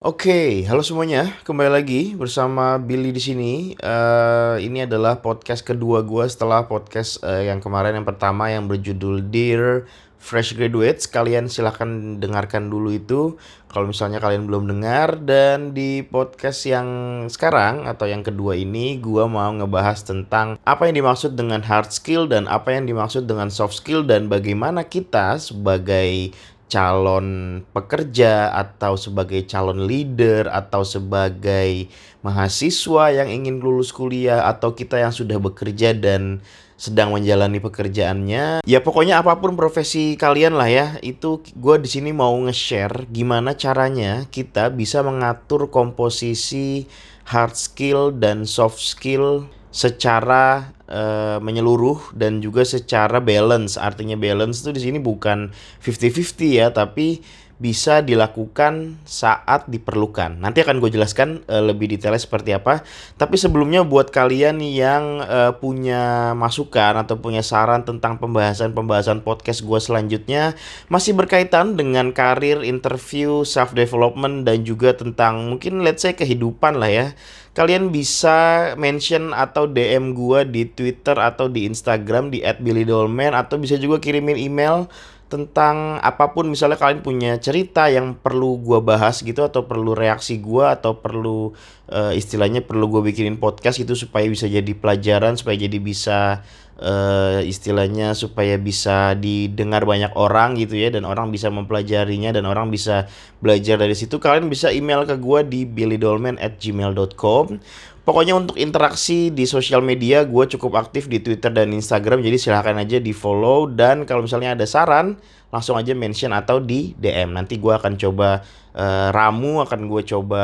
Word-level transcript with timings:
Oke, 0.00 0.64
halo 0.64 0.80
semuanya. 0.80 1.28
Kembali 1.44 1.68
lagi 1.68 2.16
bersama 2.16 2.80
Billy 2.80 3.12
di 3.12 3.20
sini. 3.20 3.52
Uh, 3.84 4.56
ini 4.56 4.88
adalah 4.88 5.20
podcast 5.20 5.60
kedua 5.60 6.00
gue 6.00 6.24
setelah 6.24 6.64
podcast 6.64 7.20
uh, 7.20 7.44
yang 7.44 7.60
kemarin 7.60 8.00
yang 8.00 8.08
pertama 8.08 8.48
yang 8.48 8.64
berjudul 8.64 9.28
Dear 9.28 9.84
Fresh 10.16 10.56
Graduates. 10.56 11.04
Kalian 11.04 11.52
silahkan 11.52 12.16
dengarkan 12.16 12.72
dulu 12.72 12.96
itu 12.96 13.36
kalau 13.68 13.92
misalnya 13.92 14.24
kalian 14.24 14.48
belum 14.48 14.72
dengar. 14.72 15.20
Dan 15.20 15.76
di 15.76 16.00
podcast 16.00 16.64
yang 16.64 16.88
sekarang 17.28 17.84
atau 17.84 18.08
yang 18.08 18.24
kedua 18.24 18.56
ini 18.56 18.96
gue 19.04 19.28
mau 19.28 19.52
ngebahas 19.52 20.00
tentang 20.00 20.56
apa 20.64 20.88
yang 20.88 20.96
dimaksud 20.96 21.36
dengan 21.36 21.60
hard 21.60 21.92
skill 21.92 22.24
dan 22.24 22.48
apa 22.48 22.72
yang 22.72 22.88
dimaksud 22.88 23.28
dengan 23.28 23.52
soft 23.52 23.76
skill 23.76 24.08
dan 24.08 24.32
bagaimana 24.32 24.80
kita 24.80 25.36
sebagai 25.36 26.32
calon 26.70 27.60
pekerja 27.74 28.54
atau 28.54 28.94
sebagai 28.94 29.42
calon 29.50 29.90
leader 29.90 30.46
atau 30.46 30.86
sebagai 30.86 31.90
mahasiswa 32.22 33.10
yang 33.10 33.28
ingin 33.28 33.58
lulus 33.58 33.90
kuliah 33.90 34.46
atau 34.46 34.72
kita 34.78 35.02
yang 35.02 35.10
sudah 35.10 35.42
bekerja 35.42 35.92
dan 35.92 36.38
sedang 36.80 37.12
menjalani 37.12 37.60
pekerjaannya. 37.60 38.64
Ya 38.64 38.80
pokoknya 38.80 39.20
apa 39.20 39.36
pun 39.36 39.52
profesi 39.52 40.16
kalian 40.16 40.56
lah 40.56 40.70
ya. 40.72 40.86
Itu 41.04 41.44
gue 41.44 41.76
di 41.76 41.88
sini 41.90 42.16
mau 42.16 42.32
nge-share 42.32 43.04
gimana 43.12 43.52
caranya 43.52 44.24
kita 44.32 44.72
bisa 44.72 45.04
mengatur 45.04 45.68
komposisi 45.68 46.88
hard 47.28 47.52
skill 47.52 48.16
dan 48.16 48.48
soft 48.48 48.80
skill 48.80 49.44
secara 49.70 50.72
uh, 50.90 51.38
menyeluruh 51.38 52.12
dan 52.12 52.42
juga 52.42 52.66
secara 52.66 53.22
balance. 53.22 53.78
Artinya 53.78 54.18
balance 54.18 54.66
itu 54.66 54.70
di 54.74 54.82
sini 54.82 54.98
bukan 54.98 55.54
50-50 55.80 56.58
ya, 56.60 56.68
tapi 56.74 57.22
bisa 57.60 58.00
dilakukan 58.00 58.96
saat 59.04 59.68
diperlukan. 59.68 60.40
Nanti 60.40 60.64
akan 60.64 60.80
gue 60.80 60.96
jelaskan 60.96 61.44
uh, 61.44 61.60
lebih 61.60 61.92
detailnya 61.92 62.16
seperti 62.16 62.56
apa. 62.56 62.80
Tapi 63.20 63.36
sebelumnya 63.36 63.84
buat 63.84 64.08
kalian 64.08 64.64
yang 64.64 65.20
uh, 65.20 65.52
punya 65.60 66.32
masukan 66.32 66.96
atau 67.04 67.20
punya 67.20 67.44
saran 67.44 67.84
tentang 67.84 68.16
pembahasan-pembahasan 68.16 69.20
podcast 69.20 69.60
gue 69.60 69.76
selanjutnya 69.76 70.56
masih 70.88 71.12
berkaitan 71.12 71.76
dengan 71.76 72.16
karir, 72.16 72.64
interview, 72.64 73.44
self 73.44 73.76
development 73.76 74.48
dan 74.48 74.64
juga 74.64 74.96
tentang 74.96 75.52
mungkin 75.52 75.84
let's 75.84 76.00
say 76.00 76.16
kehidupan 76.16 76.80
lah 76.80 76.88
ya 76.88 77.06
kalian 77.50 77.90
bisa 77.90 78.72
mention 78.78 79.34
atau 79.34 79.66
DM 79.66 80.14
gue 80.14 80.46
di 80.46 80.62
Twitter 80.70 81.18
atau 81.18 81.50
di 81.50 81.66
Instagram 81.66 82.30
di 82.30 82.42
@billydolman 82.42 83.34
atau 83.34 83.58
bisa 83.58 83.74
juga 83.74 83.98
kirimin 83.98 84.38
email 84.38 84.86
tentang 85.30 86.02
apa 86.02 86.34
pun. 86.34 86.50
Misalnya 86.50 86.78
kalian 86.78 87.02
punya 87.02 87.38
cerita 87.38 87.86
yang 87.86 88.18
perlu 88.18 88.58
gue 88.62 88.78
bahas 88.82 89.22
gitu 89.22 89.46
atau 89.46 89.66
perlu 89.66 89.94
reaksi 89.94 90.42
gue 90.42 90.66
atau 90.66 90.98
perlu 90.98 91.54
uh, 91.90 92.12
istilahnya 92.14 92.66
perlu 92.66 92.90
gue 92.90 93.10
bikinin 93.10 93.38
podcast 93.38 93.78
gitu 93.78 93.94
supaya 93.94 94.26
bisa 94.26 94.50
jadi 94.50 94.74
pelajaran 94.74 95.38
supaya 95.38 95.58
jadi 95.58 95.78
bisa 95.78 96.42
uh, 96.80 97.40
istilahnya 97.44 98.16
supaya 98.16 98.56
bisa 98.56 99.12
didengar 99.14 99.84
banyak 99.84 100.12
orang 100.16 100.56
gitu 100.56 100.74
ya 100.80 100.88
dan 100.88 101.04
orang 101.04 101.28
bisa 101.28 101.52
mempelajarinya 101.52 102.34
dan 102.34 102.48
orang 102.48 102.72
bisa 102.72 103.06
belajar 103.38 103.76
dari 103.80 103.96
situ 103.96 104.16
kalian 104.20 104.48
bisa 104.48 104.72
email 104.72 105.04
ke 105.04 105.16
gue 105.16 105.40
di 105.46 105.60
billydolman 105.68 106.40
at 106.40 106.56
gmail.com 106.60 107.60
Pokoknya 108.00 108.32
untuk 108.32 108.56
interaksi 108.56 109.28
di 109.28 109.44
sosial 109.44 109.84
media 109.84 110.24
gue 110.24 110.44
cukup 110.56 110.80
aktif 110.80 111.04
di 111.06 111.20
Twitter 111.20 111.52
dan 111.52 111.68
Instagram 111.68 112.24
jadi 112.24 112.40
silahkan 112.40 112.80
aja 112.80 112.96
di 112.96 113.12
follow 113.12 113.68
dan 113.68 114.08
kalau 114.08 114.24
misalnya 114.24 114.56
ada 114.56 114.64
saran 114.64 115.20
langsung 115.52 115.76
aja 115.76 115.92
mention 115.92 116.32
atau 116.32 116.62
di 116.62 116.96
DM 116.96 117.36
nanti 117.36 117.58
gue 117.60 117.74
akan 117.74 117.98
coba 117.98 118.40
uh, 118.72 119.10
ramu 119.10 119.60
akan 119.60 119.90
gue 119.90 120.02
coba 120.06 120.42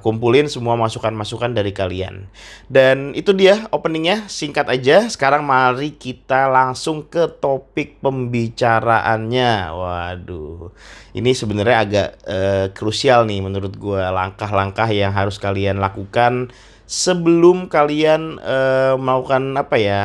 kumpulin 0.00 0.48
semua 0.50 0.74
masukan-masukan 0.74 1.52
dari 1.54 1.70
kalian. 1.70 2.26
Dan 2.66 3.12
itu 3.12 3.36
dia 3.36 3.68
openingnya 3.70 4.26
singkat 4.26 4.66
aja. 4.66 5.06
Sekarang 5.06 5.44
mari 5.44 5.94
kita 5.94 6.48
langsung 6.48 7.06
ke 7.06 7.28
topik 7.38 8.00
pembicaraannya. 8.00 9.52
Waduh 9.76 10.72
ini 11.16 11.32
sebenarnya 11.32 11.76
agak 11.80 12.08
uh, 12.28 12.66
krusial 12.76 13.24
nih 13.24 13.40
menurut 13.40 13.72
gue 13.72 14.02
langkah-langkah 14.04 14.92
yang 14.92 15.16
harus 15.16 15.40
kalian 15.40 15.80
lakukan 15.80 16.52
sebelum 16.86 17.66
kalian 17.66 18.38
uh, 18.40 18.94
melakukan 18.96 19.42
apa 19.58 19.76
ya 19.76 20.00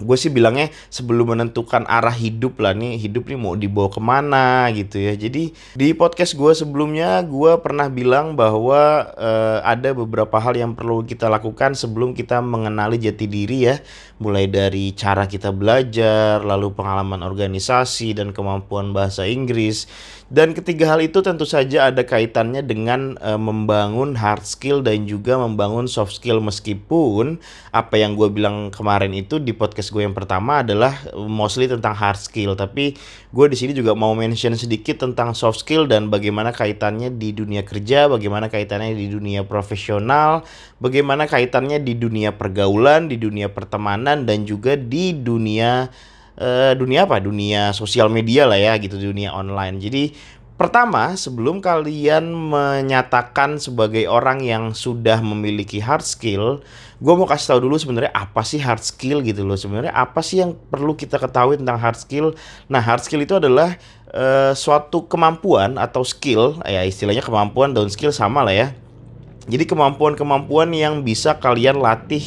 gue 0.00 0.16
sih 0.16 0.32
bilangnya 0.32 0.72
sebelum 0.88 1.36
menentukan 1.36 1.84
arah 1.84 2.12
hidup 2.16 2.58
lah 2.58 2.72
nih 2.72 2.96
hidup 2.96 3.28
nih 3.28 3.38
mau 3.38 3.54
dibawa 3.54 3.92
ke 3.92 4.00
mana 4.00 4.68
gitu 4.72 4.96
ya. 4.96 5.12
Jadi 5.14 5.52
di 5.76 5.86
podcast 5.92 6.34
gue 6.34 6.52
sebelumnya 6.56 7.20
gue 7.24 7.52
pernah 7.60 7.92
bilang 7.92 8.34
bahwa 8.34 9.12
uh, 9.14 9.58
ada 9.62 9.92
beberapa 9.92 10.40
hal 10.40 10.56
yang 10.56 10.72
perlu 10.72 11.04
kita 11.04 11.28
lakukan 11.28 11.76
sebelum 11.76 12.16
kita 12.16 12.40
mengenali 12.40 12.96
jati 12.96 13.28
diri 13.28 13.58
ya. 13.70 13.76
Mulai 14.20 14.48
dari 14.48 14.92
cara 14.96 15.24
kita 15.24 15.52
belajar 15.52 16.44
lalu 16.44 16.72
pengalaman 16.72 17.24
organisasi 17.24 18.16
dan 18.16 18.32
kemampuan 18.36 18.92
bahasa 18.92 19.24
Inggris 19.28 19.88
dan 20.30 20.54
ketiga 20.54 20.86
hal 20.94 21.02
itu 21.02 21.26
tentu 21.26 21.42
saja 21.42 21.90
ada 21.90 22.06
kaitannya 22.06 22.62
dengan 22.62 23.18
uh, 23.18 23.34
membangun 23.34 24.14
hard 24.14 24.46
skill 24.46 24.78
dan 24.78 25.02
juga 25.02 25.34
membangun 25.34 25.90
soft 25.90 26.14
skill. 26.14 26.38
Meskipun 26.38 27.42
apa 27.74 27.98
yang 27.98 28.14
gue 28.14 28.30
bilang 28.30 28.70
kemarin 28.70 29.10
itu 29.10 29.42
di 29.42 29.50
podcast 29.50 29.90
gue 29.90 30.06
yang 30.06 30.14
pertama 30.14 30.62
adalah 30.62 30.94
mostly 31.18 31.66
tentang 31.66 31.98
hard 31.98 32.22
skill. 32.22 32.54
Tapi 32.54 32.94
gue 33.34 33.46
di 33.50 33.58
sini 33.58 33.74
juga 33.74 33.98
mau 33.98 34.14
mention 34.14 34.54
sedikit 34.54 35.02
tentang 35.02 35.34
soft 35.34 35.66
skill 35.66 35.90
dan 35.90 36.14
bagaimana 36.14 36.54
kaitannya 36.54 37.10
di 37.10 37.34
dunia 37.34 37.66
kerja, 37.66 38.06
bagaimana 38.06 38.46
kaitannya 38.46 38.94
di 38.94 39.10
dunia 39.10 39.42
profesional, 39.42 40.46
bagaimana 40.78 41.26
kaitannya 41.26 41.82
di 41.82 41.98
dunia 41.98 42.38
pergaulan, 42.38 43.10
di 43.10 43.18
dunia 43.18 43.50
pertemanan 43.50 44.30
dan 44.30 44.46
juga 44.46 44.78
di 44.78 45.10
dunia 45.10 45.90
uh, 46.40 46.72
dunia 46.72 47.04
apa? 47.04 47.20
Dunia 47.20 47.76
sosial 47.76 48.08
media 48.08 48.48
lah 48.48 48.56
ya 48.56 48.74
gitu, 48.80 48.96
dunia 48.96 49.30
online. 49.36 49.76
Jadi 49.76 50.16
pertama, 50.56 51.12
sebelum 51.16 51.60
kalian 51.60 52.32
menyatakan 52.32 53.60
sebagai 53.60 54.08
orang 54.08 54.44
yang 54.44 54.72
sudah 54.72 55.20
memiliki 55.20 55.80
hard 55.80 56.04
skill, 56.04 56.64
gue 57.00 57.14
mau 57.16 57.24
kasih 57.24 57.56
tahu 57.56 57.60
dulu 57.64 57.76
sebenarnya 57.80 58.12
apa 58.12 58.44
sih 58.44 58.60
hard 58.60 58.84
skill 58.84 59.24
gitu 59.24 59.44
loh. 59.44 59.56
Sebenarnya 59.56 59.92
apa 59.92 60.20
sih 60.20 60.44
yang 60.44 60.56
perlu 60.56 60.96
kita 60.96 61.16
ketahui 61.16 61.56
tentang 61.56 61.80
hard 61.80 61.96
skill? 61.96 62.36
Nah, 62.68 62.80
hard 62.80 63.00
skill 63.04 63.24
itu 63.24 63.40
adalah 63.40 63.76
uh, 64.12 64.52
suatu 64.52 65.08
kemampuan 65.08 65.80
atau 65.80 66.04
skill, 66.04 66.60
ya 66.68 66.84
istilahnya 66.84 67.24
kemampuan 67.24 67.72
dan 67.72 67.88
skill 67.88 68.12
sama 68.12 68.44
lah 68.44 68.52
ya. 68.52 68.68
Jadi 69.48 69.64
kemampuan-kemampuan 69.64 70.70
yang 70.76 71.00
bisa 71.02 71.40
kalian 71.40 71.80
latih 71.80 72.22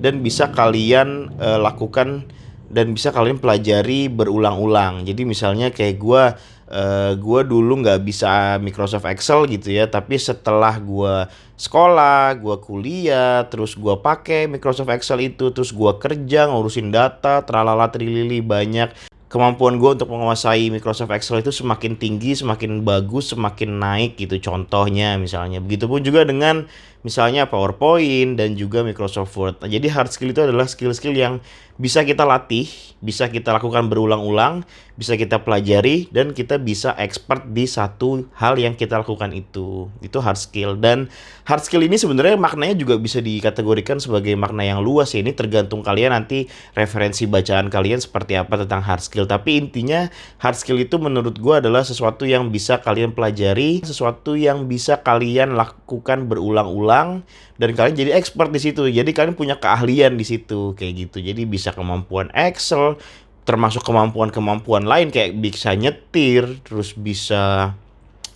dan 0.00 0.24
bisa 0.24 0.50
kalian 0.50 1.30
uh, 1.36 1.60
lakukan 1.60 2.26
dan 2.70 2.96
bisa 2.96 3.12
kalian 3.12 3.40
pelajari 3.40 4.08
berulang-ulang. 4.08 5.04
Jadi 5.04 5.22
misalnya 5.28 5.70
kayak 5.70 5.96
gue, 6.00 6.22
uh, 6.70 7.12
gue 7.14 7.40
dulu 7.44 7.84
nggak 7.84 8.00
bisa 8.02 8.56
Microsoft 8.60 9.08
Excel 9.08 9.46
gitu 9.48 9.72
ya, 9.72 9.88
tapi 9.88 10.16
setelah 10.16 10.76
gue 10.80 11.28
sekolah, 11.54 12.34
gue 12.40 12.56
kuliah, 12.62 13.46
terus 13.48 13.76
gue 13.78 13.94
pakai 14.00 14.50
Microsoft 14.50 14.90
Excel 14.90 15.30
itu, 15.30 15.52
terus 15.52 15.70
gue 15.70 15.92
kerja 16.00 16.50
ngurusin 16.50 16.90
data, 16.90 17.44
tralala 17.44 17.88
trilili 17.92 18.40
banyak 18.40 19.14
kemampuan 19.34 19.82
gue 19.82 19.98
untuk 19.98 20.14
menguasai 20.14 20.70
Microsoft 20.70 21.10
Excel 21.10 21.42
itu 21.42 21.50
semakin 21.50 21.98
tinggi, 21.98 22.38
semakin 22.38 22.86
bagus, 22.86 23.34
semakin 23.34 23.82
naik 23.82 24.14
gitu 24.14 24.38
contohnya 24.38 25.18
misalnya. 25.18 25.58
Begitupun 25.58 26.06
juga 26.06 26.22
dengan 26.22 26.70
misalnya 27.04 27.46
PowerPoint 27.52 28.40
dan 28.40 28.56
juga 28.56 28.80
Microsoft 28.80 29.36
Word. 29.36 29.60
Nah, 29.60 29.68
jadi 29.68 29.92
hard 29.92 30.10
skill 30.10 30.32
itu 30.32 30.40
adalah 30.40 30.64
skill-skill 30.64 31.12
yang 31.12 31.44
bisa 31.76 32.06
kita 32.06 32.22
latih, 32.24 32.70
bisa 33.02 33.28
kita 33.28 33.50
lakukan 33.50 33.90
berulang-ulang, 33.90 34.62
bisa 34.94 35.18
kita 35.18 35.42
pelajari 35.42 36.06
dan 36.14 36.30
kita 36.30 36.56
bisa 36.62 36.94
expert 36.96 37.50
di 37.50 37.66
satu 37.66 38.30
hal 38.38 38.56
yang 38.56 38.78
kita 38.78 39.02
lakukan 39.02 39.34
itu. 39.34 39.90
Itu 40.00 40.22
hard 40.22 40.38
skill 40.38 40.78
dan 40.78 41.10
hard 41.44 41.66
skill 41.66 41.82
ini 41.82 41.98
sebenarnya 41.98 42.38
maknanya 42.38 42.78
juga 42.78 42.94
bisa 42.96 43.18
dikategorikan 43.18 43.98
sebagai 43.98 44.32
makna 44.38 44.64
yang 44.64 44.80
luas 44.80 45.12
ya. 45.12 45.20
Ini 45.20 45.34
tergantung 45.34 45.82
kalian 45.82 46.14
nanti 46.14 46.46
referensi 46.78 47.26
bacaan 47.26 47.68
kalian 47.68 48.00
seperti 48.00 48.38
apa 48.38 48.54
tentang 48.64 48.80
hard 48.80 49.02
skill. 49.02 49.26
Tapi 49.26 49.58
intinya 49.58 50.08
hard 50.40 50.56
skill 50.56 50.78
itu 50.78 50.96
menurut 51.02 51.36
gue 51.36 51.54
adalah 51.58 51.82
sesuatu 51.82 52.22
yang 52.22 52.54
bisa 52.54 52.78
kalian 52.80 53.12
pelajari, 53.12 53.82
sesuatu 53.82 54.38
yang 54.38 54.70
bisa 54.70 55.02
kalian 55.02 55.58
lakukan 55.58 56.30
berulang-ulang 56.30 56.93
dan 57.58 57.70
kalian 57.74 57.96
jadi 57.98 58.10
expert 58.14 58.54
di 58.54 58.60
situ. 58.62 58.86
Jadi 58.86 59.10
kalian 59.10 59.34
punya 59.34 59.58
keahlian 59.58 60.14
di 60.14 60.22
situ 60.22 60.78
kayak 60.78 60.92
gitu. 61.08 61.18
Jadi 61.18 61.42
bisa 61.44 61.74
kemampuan 61.74 62.30
Excel, 62.30 62.94
termasuk 63.42 63.82
kemampuan-kemampuan 63.82 64.86
lain 64.86 65.10
kayak 65.10 65.34
bisa 65.42 65.74
nyetir, 65.74 66.62
terus 66.62 66.94
bisa 66.94 67.74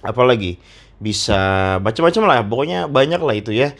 apa 0.02 0.22
lagi? 0.26 0.58
Bisa 0.99 1.76
macam-macam 1.78 2.22
lah. 2.26 2.38
Pokoknya 2.43 2.90
banyak 2.90 3.20
lah 3.22 3.37
itu 3.38 3.55
ya. 3.55 3.78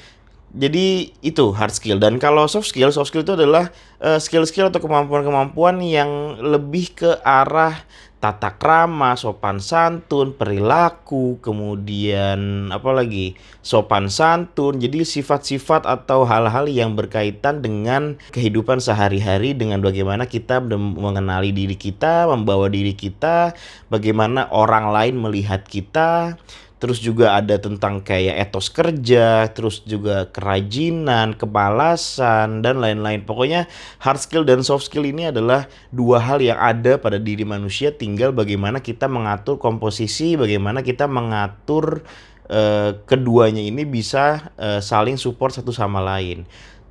Jadi 0.49 1.13
itu 1.21 1.53
hard 1.53 1.77
skill 1.77 2.01
dan 2.01 2.17
kalau 2.17 2.49
soft 2.49 2.73
skill, 2.73 2.89
soft 2.89 3.13
skill 3.13 3.21
itu 3.21 3.37
adalah 3.37 3.69
skill 4.17 4.49
skill-skill 4.49 4.73
atau 4.73 4.81
kemampuan-kemampuan 4.81 5.77
yang 5.85 6.41
lebih 6.41 6.97
ke 6.97 7.11
arah 7.21 7.85
tata 8.19 8.59
krama, 8.59 9.15
sopan 9.15 9.63
santun, 9.63 10.35
perilaku, 10.35 11.39
kemudian 11.39 12.71
apa 12.75 12.91
lagi? 12.91 13.39
sopan 13.63 14.09
santun. 14.09 14.81
Jadi 14.81 15.05
sifat-sifat 15.05 15.85
atau 15.85 16.25
hal-hal 16.25 16.67
yang 16.73 16.97
berkaitan 16.97 17.61
dengan 17.61 18.17
kehidupan 18.33 18.81
sehari-hari 18.81 19.53
dengan 19.53 19.85
bagaimana 19.85 20.25
kita 20.25 20.59
mengenali 20.65 21.53
diri 21.53 21.77
kita, 21.77 22.27
membawa 22.27 22.73
diri 22.73 22.97
kita, 22.97 23.53
bagaimana 23.93 24.49
orang 24.49 24.89
lain 24.89 25.21
melihat 25.21 25.69
kita 25.69 26.41
terus 26.79 27.03
juga 27.03 27.35
ada 27.35 27.59
tentang 27.59 28.01
kayak 28.03 28.49
etos 28.49 28.71
kerja, 28.71 29.51
terus 29.51 29.83
juga 29.83 30.31
kerajinan, 30.31 31.35
kemalasan 31.35 32.63
dan 32.63 32.79
lain-lain. 32.79 33.27
Pokoknya 33.27 33.67
hard 33.99 34.21
skill 34.23 34.47
dan 34.47 34.63
soft 34.63 34.87
skill 34.87 35.07
ini 35.07 35.31
adalah 35.31 35.67
dua 35.91 36.23
hal 36.23 36.39
yang 36.39 36.59
ada 36.59 36.97
pada 36.97 37.19
diri 37.19 37.43
manusia 37.43 37.91
tinggal 37.91 38.31
bagaimana 38.31 38.79
kita 38.79 39.11
mengatur 39.11 39.59
komposisi, 39.59 40.39
bagaimana 40.39 40.87
kita 40.87 41.11
mengatur 41.11 42.07
uh, 42.49 42.91
keduanya 43.05 43.63
ini 43.63 43.83
bisa 43.83 44.55
uh, 44.57 44.79
saling 44.79 45.19
support 45.19 45.55
satu 45.55 45.75
sama 45.75 45.99
lain. 45.99 46.47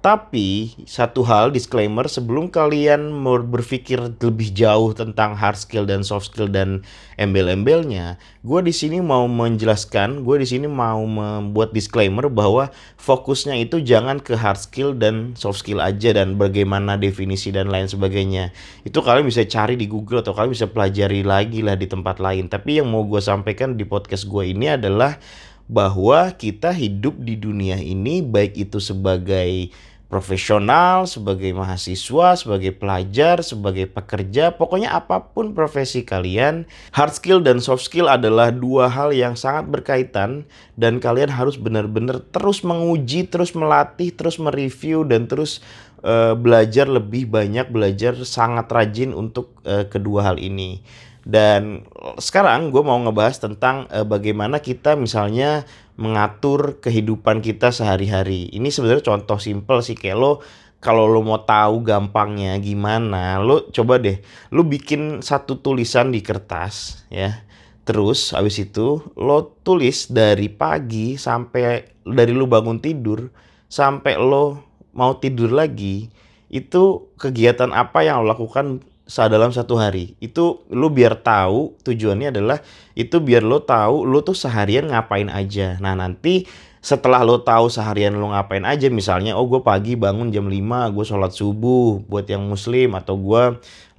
Tapi 0.08 0.72
satu 0.88 1.20
hal 1.28 1.52
disclaimer 1.52 2.08
sebelum 2.08 2.48
kalian 2.48 3.12
berpikir 3.52 4.00
lebih 4.24 4.56
jauh 4.56 4.96
tentang 4.96 5.36
hard 5.36 5.60
skill 5.60 5.84
dan 5.84 6.00
soft 6.00 6.32
skill 6.32 6.48
dan 6.48 6.88
embel-embelnya, 7.20 8.16
gue 8.40 8.64
di 8.64 8.72
sini 8.72 9.04
mau 9.04 9.28
menjelaskan, 9.28 10.24
gue 10.24 10.40
di 10.40 10.48
sini 10.48 10.72
mau 10.72 11.04
membuat 11.04 11.76
disclaimer 11.76 12.32
bahwa 12.32 12.72
fokusnya 12.96 13.60
itu 13.60 13.84
jangan 13.84 14.24
ke 14.24 14.40
hard 14.40 14.56
skill 14.56 14.96
dan 14.96 15.36
soft 15.36 15.60
skill 15.60 15.84
aja 15.84 16.16
dan 16.16 16.40
bagaimana 16.40 16.96
definisi 16.96 17.52
dan 17.52 17.68
lain 17.68 17.92
sebagainya. 17.92 18.56
Itu 18.88 19.04
kalian 19.04 19.28
bisa 19.28 19.44
cari 19.44 19.76
di 19.76 19.92
Google 19.92 20.24
atau 20.24 20.32
kalian 20.32 20.56
bisa 20.56 20.72
pelajari 20.72 21.28
lagi 21.28 21.60
lah 21.60 21.76
di 21.76 21.84
tempat 21.84 22.24
lain. 22.24 22.48
Tapi 22.48 22.80
yang 22.80 22.88
mau 22.88 23.04
gue 23.04 23.20
sampaikan 23.20 23.76
di 23.76 23.84
podcast 23.84 24.24
gue 24.24 24.56
ini 24.56 24.72
adalah 24.72 25.20
bahwa 25.68 26.32
kita 26.32 26.72
hidup 26.72 27.20
di 27.20 27.36
dunia 27.36 27.76
ini 27.76 28.24
baik 28.24 28.56
itu 28.56 28.80
sebagai 28.80 29.68
profesional, 30.08 31.04
sebagai 31.04 31.52
mahasiswa, 31.52 32.40
sebagai 32.40 32.72
pelajar, 32.72 33.44
sebagai 33.44 33.92
pekerja, 33.92 34.56
pokoknya 34.56 34.96
apa 34.96 35.36
pun 35.36 35.52
profesi 35.52 36.08
kalian, 36.08 36.64
hard 36.96 37.12
skill 37.12 37.44
dan 37.44 37.60
soft 37.60 37.84
skill 37.84 38.08
adalah 38.08 38.56
dua 38.56 38.88
hal 38.88 39.12
yang 39.12 39.36
sangat 39.36 39.68
berkaitan 39.68 40.48
dan 40.80 41.04
kalian 41.04 41.28
harus 41.28 41.60
benar-benar 41.60 42.24
terus 42.32 42.64
menguji, 42.64 43.28
terus 43.28 43.52
melatih, 43.52 44.16
terus 44.16 44.40
mereview 44.40 45.04
dan 45.04 45.28
terus 45.28 45.60
uh, 46.08 46.40
belajar 46.40 46.88
lebih 46.88 47.28
banyak, 47.28 47.68
belajar 47.68 48.16
sangat 48.24 48.72
rajin 48.72 49.12
untuk 49.12 49.60
uh, 49.68 49.84
kedua 49.92 50.32
hal 50.32 50.40
ini. 50.40 50.80
Dan 51.28 51.84
sekarang 52.24 52.72
gue 52.72 52.80
mau 52.80 52.96
ngebahas 53.04 53.36
tentang 53.44 53.84
uh, 53.92 54.08
bagaimana 54.08 54.64
kita 54.64 54.96
misalnya 54.96 55.68
mengatur 55.98 56.78
kehidupan 56.80 57.42
kita 57.42 57.74
sehari-hari. 57.74 58.48
Ini 58.54 58.70
sebenarnya 58.70 59.04
contoh 59.04 59.42
simpel 59.42 59.82
sih 59.82 59.98
kayak 59.98 60.18
lo 60.18 60.34
kalau 60.78 61.10
lo 61.10 61.26
mau 61.26 61.42
tahu 61.42 61.82
gampangnya 61.82 62.54
gimana, 62.62 63.42
lo 63.42 63.66
coba 63.74 63.98
deh, 63.98 64.22
lo 64.54 64.62
bikin 64.62 65.26
satu 65.26 65.58
tulisan 65.60 66.14
di 66.14 66.22
kertas 66.22 67.04
ya. 67.10 67.44
Terus 67.82 68.36
habis 68.38 68.62
itu 68.62 69.02
lo 69.18 69.58
tulis 69.66 70.14
dari 70.14 70.54
pagi 70.54 71.18
sampai 71.18 71.98
dari 72.06 72.32
lo 72.32 72.46
bangun 72.46 72.78
tidur 72.78 73.32
sampai 73.68 74.16
lo 74.16 74.64
mau 74.96 75.20
tidur 75.20 75.52
lagi 75.52 76.08
itu 76.48 77.12
kegiatan 77.20 77.76
apa 77.76 78.08
yang 78.08 78.24
lo 78.24 78.32
lakukan 78.32 78.84
dalam 79.08 79.56
satu 79.56 79.80
hari. 79.80 80.14
Itu 80.20 80.68
lu 80.70 80.92
biar 80.92 81.24
tahu 81.24 81.80
tujuannya 81.82 82.36
adalah 82.36 82.60
itu 82.94 83.24
biar 83.24 83.42
lo 83.42 83.64
tahu 83.64 84.04
lu 84.04 84.20
tuh 84.22 84.36
seharian 84.36 84.92
ngapain 84.92 85.32
aja. 85.32 85.80
Nah 85.80 85.96
nanti 85.96 86.46
setelah 86.84 87.26
lo 87.26 87.42
tahu 87.42 87.68
seharian 87.68 88.16
lo 88.16 88.32
ngapain 88.32 88.64
aja 88.64 88.88
misalnya 88.88 89.36
oh 89.36 89.44
gue 89.50 89.60
pagi 89.60 89.98
bangun 89.98 90.32
jam 90.32 90.48
5 90.48 90.96
gue 90.96 91.06
sholat 91.08 91.34
subuh 91.34 92.00
buat 92.06 92.24
yang 92.30 92.48
muslim 92.48 92.96
atau 92.96 93.18
gue 93.18 93.44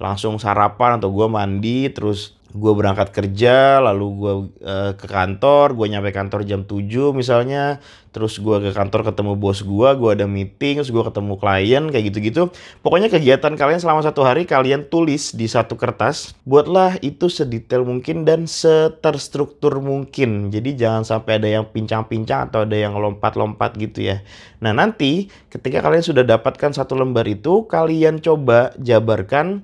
langsung 0.01 0.39
sarapan 0.41 0.97
atau 0.97 1.11
gue 1.11 1.27
mandi 1.29 1.91
terus 1.91 2.38
gue 2.49 2.73
berangkat 2.73 3.13
kerja 3.13 3.77
lalu 3.77 4.05
gue 4.17 4.33
uh, 4.65 4.91
ke 4.97 5.05
kantor 5.05 5.77
gue 5.77 5.85
nyampe 5.85 6.09
kantor 6.09 6.41
jam 6.45 6.65
7 6.65 7.13
misalnya. 7.13 7.77
Terus 8.09 8.41
gue 8.41 8.57
ke 8.57 8.73
kantor 8.73 9.05
ketemu 9.05 9.37
bos 9.37 9.61
gue 9.61 9.89
gue 9.93 10.09
ada 10.09 10.25
meeting 10.25 10.81
terus 10.81 10.89
gue 10.89 11.03
ketemu 11.05 11.37
klien 11.37 11.83
kayak 11.93 12.05
gitu-gitu. 12.09 12.49
Pokoknya 12.81 13.05
kegiatan 13.05 13.53
kalian 13.53 13.77
selama 13.77 14.01
satu 14.01 14.25
hari 14.25 14.49
kalian 14.49 14.89
tulis 14.89 15.37
di 15.37 15.45
satu 15.45 15.77
kertas. 15.77 16.33
Buatlah 16.41 16.97
itu 17.05 17.29
sedetail 17.29 17.85
mungkin 17.85 18.25
dan 18.25 18.49
seterstruktur 18.49 19.77
mungkin. 19.77 20.49
Jadi 20.49 20.73
jangan 20.73 21.05
sampai 21.05 21.37
ada 21.37 21.49
yang 21.53 21.69
pincang-pincang 21.69 22.49
atau 22.49 22.65
ada 22.65 22.73
yang 22.73 22.97
lompat-lompat 22.97 23.77
gitu 23.77 24.09
ya. 24.09 24.25
Nah 24.57 24.73
nanti 24.73 25.29
ketika 25.53 25.85
kalian 25.85 26.01
sudah 26.01 26.25
dapatkan 26.25 26.73
satu 26.73 26.97
lembar 26.97 27.29
itu 27.29 27.69
kalian 27.69 28.25
coba 28.25 28.73
jabarkan 28.81 29.61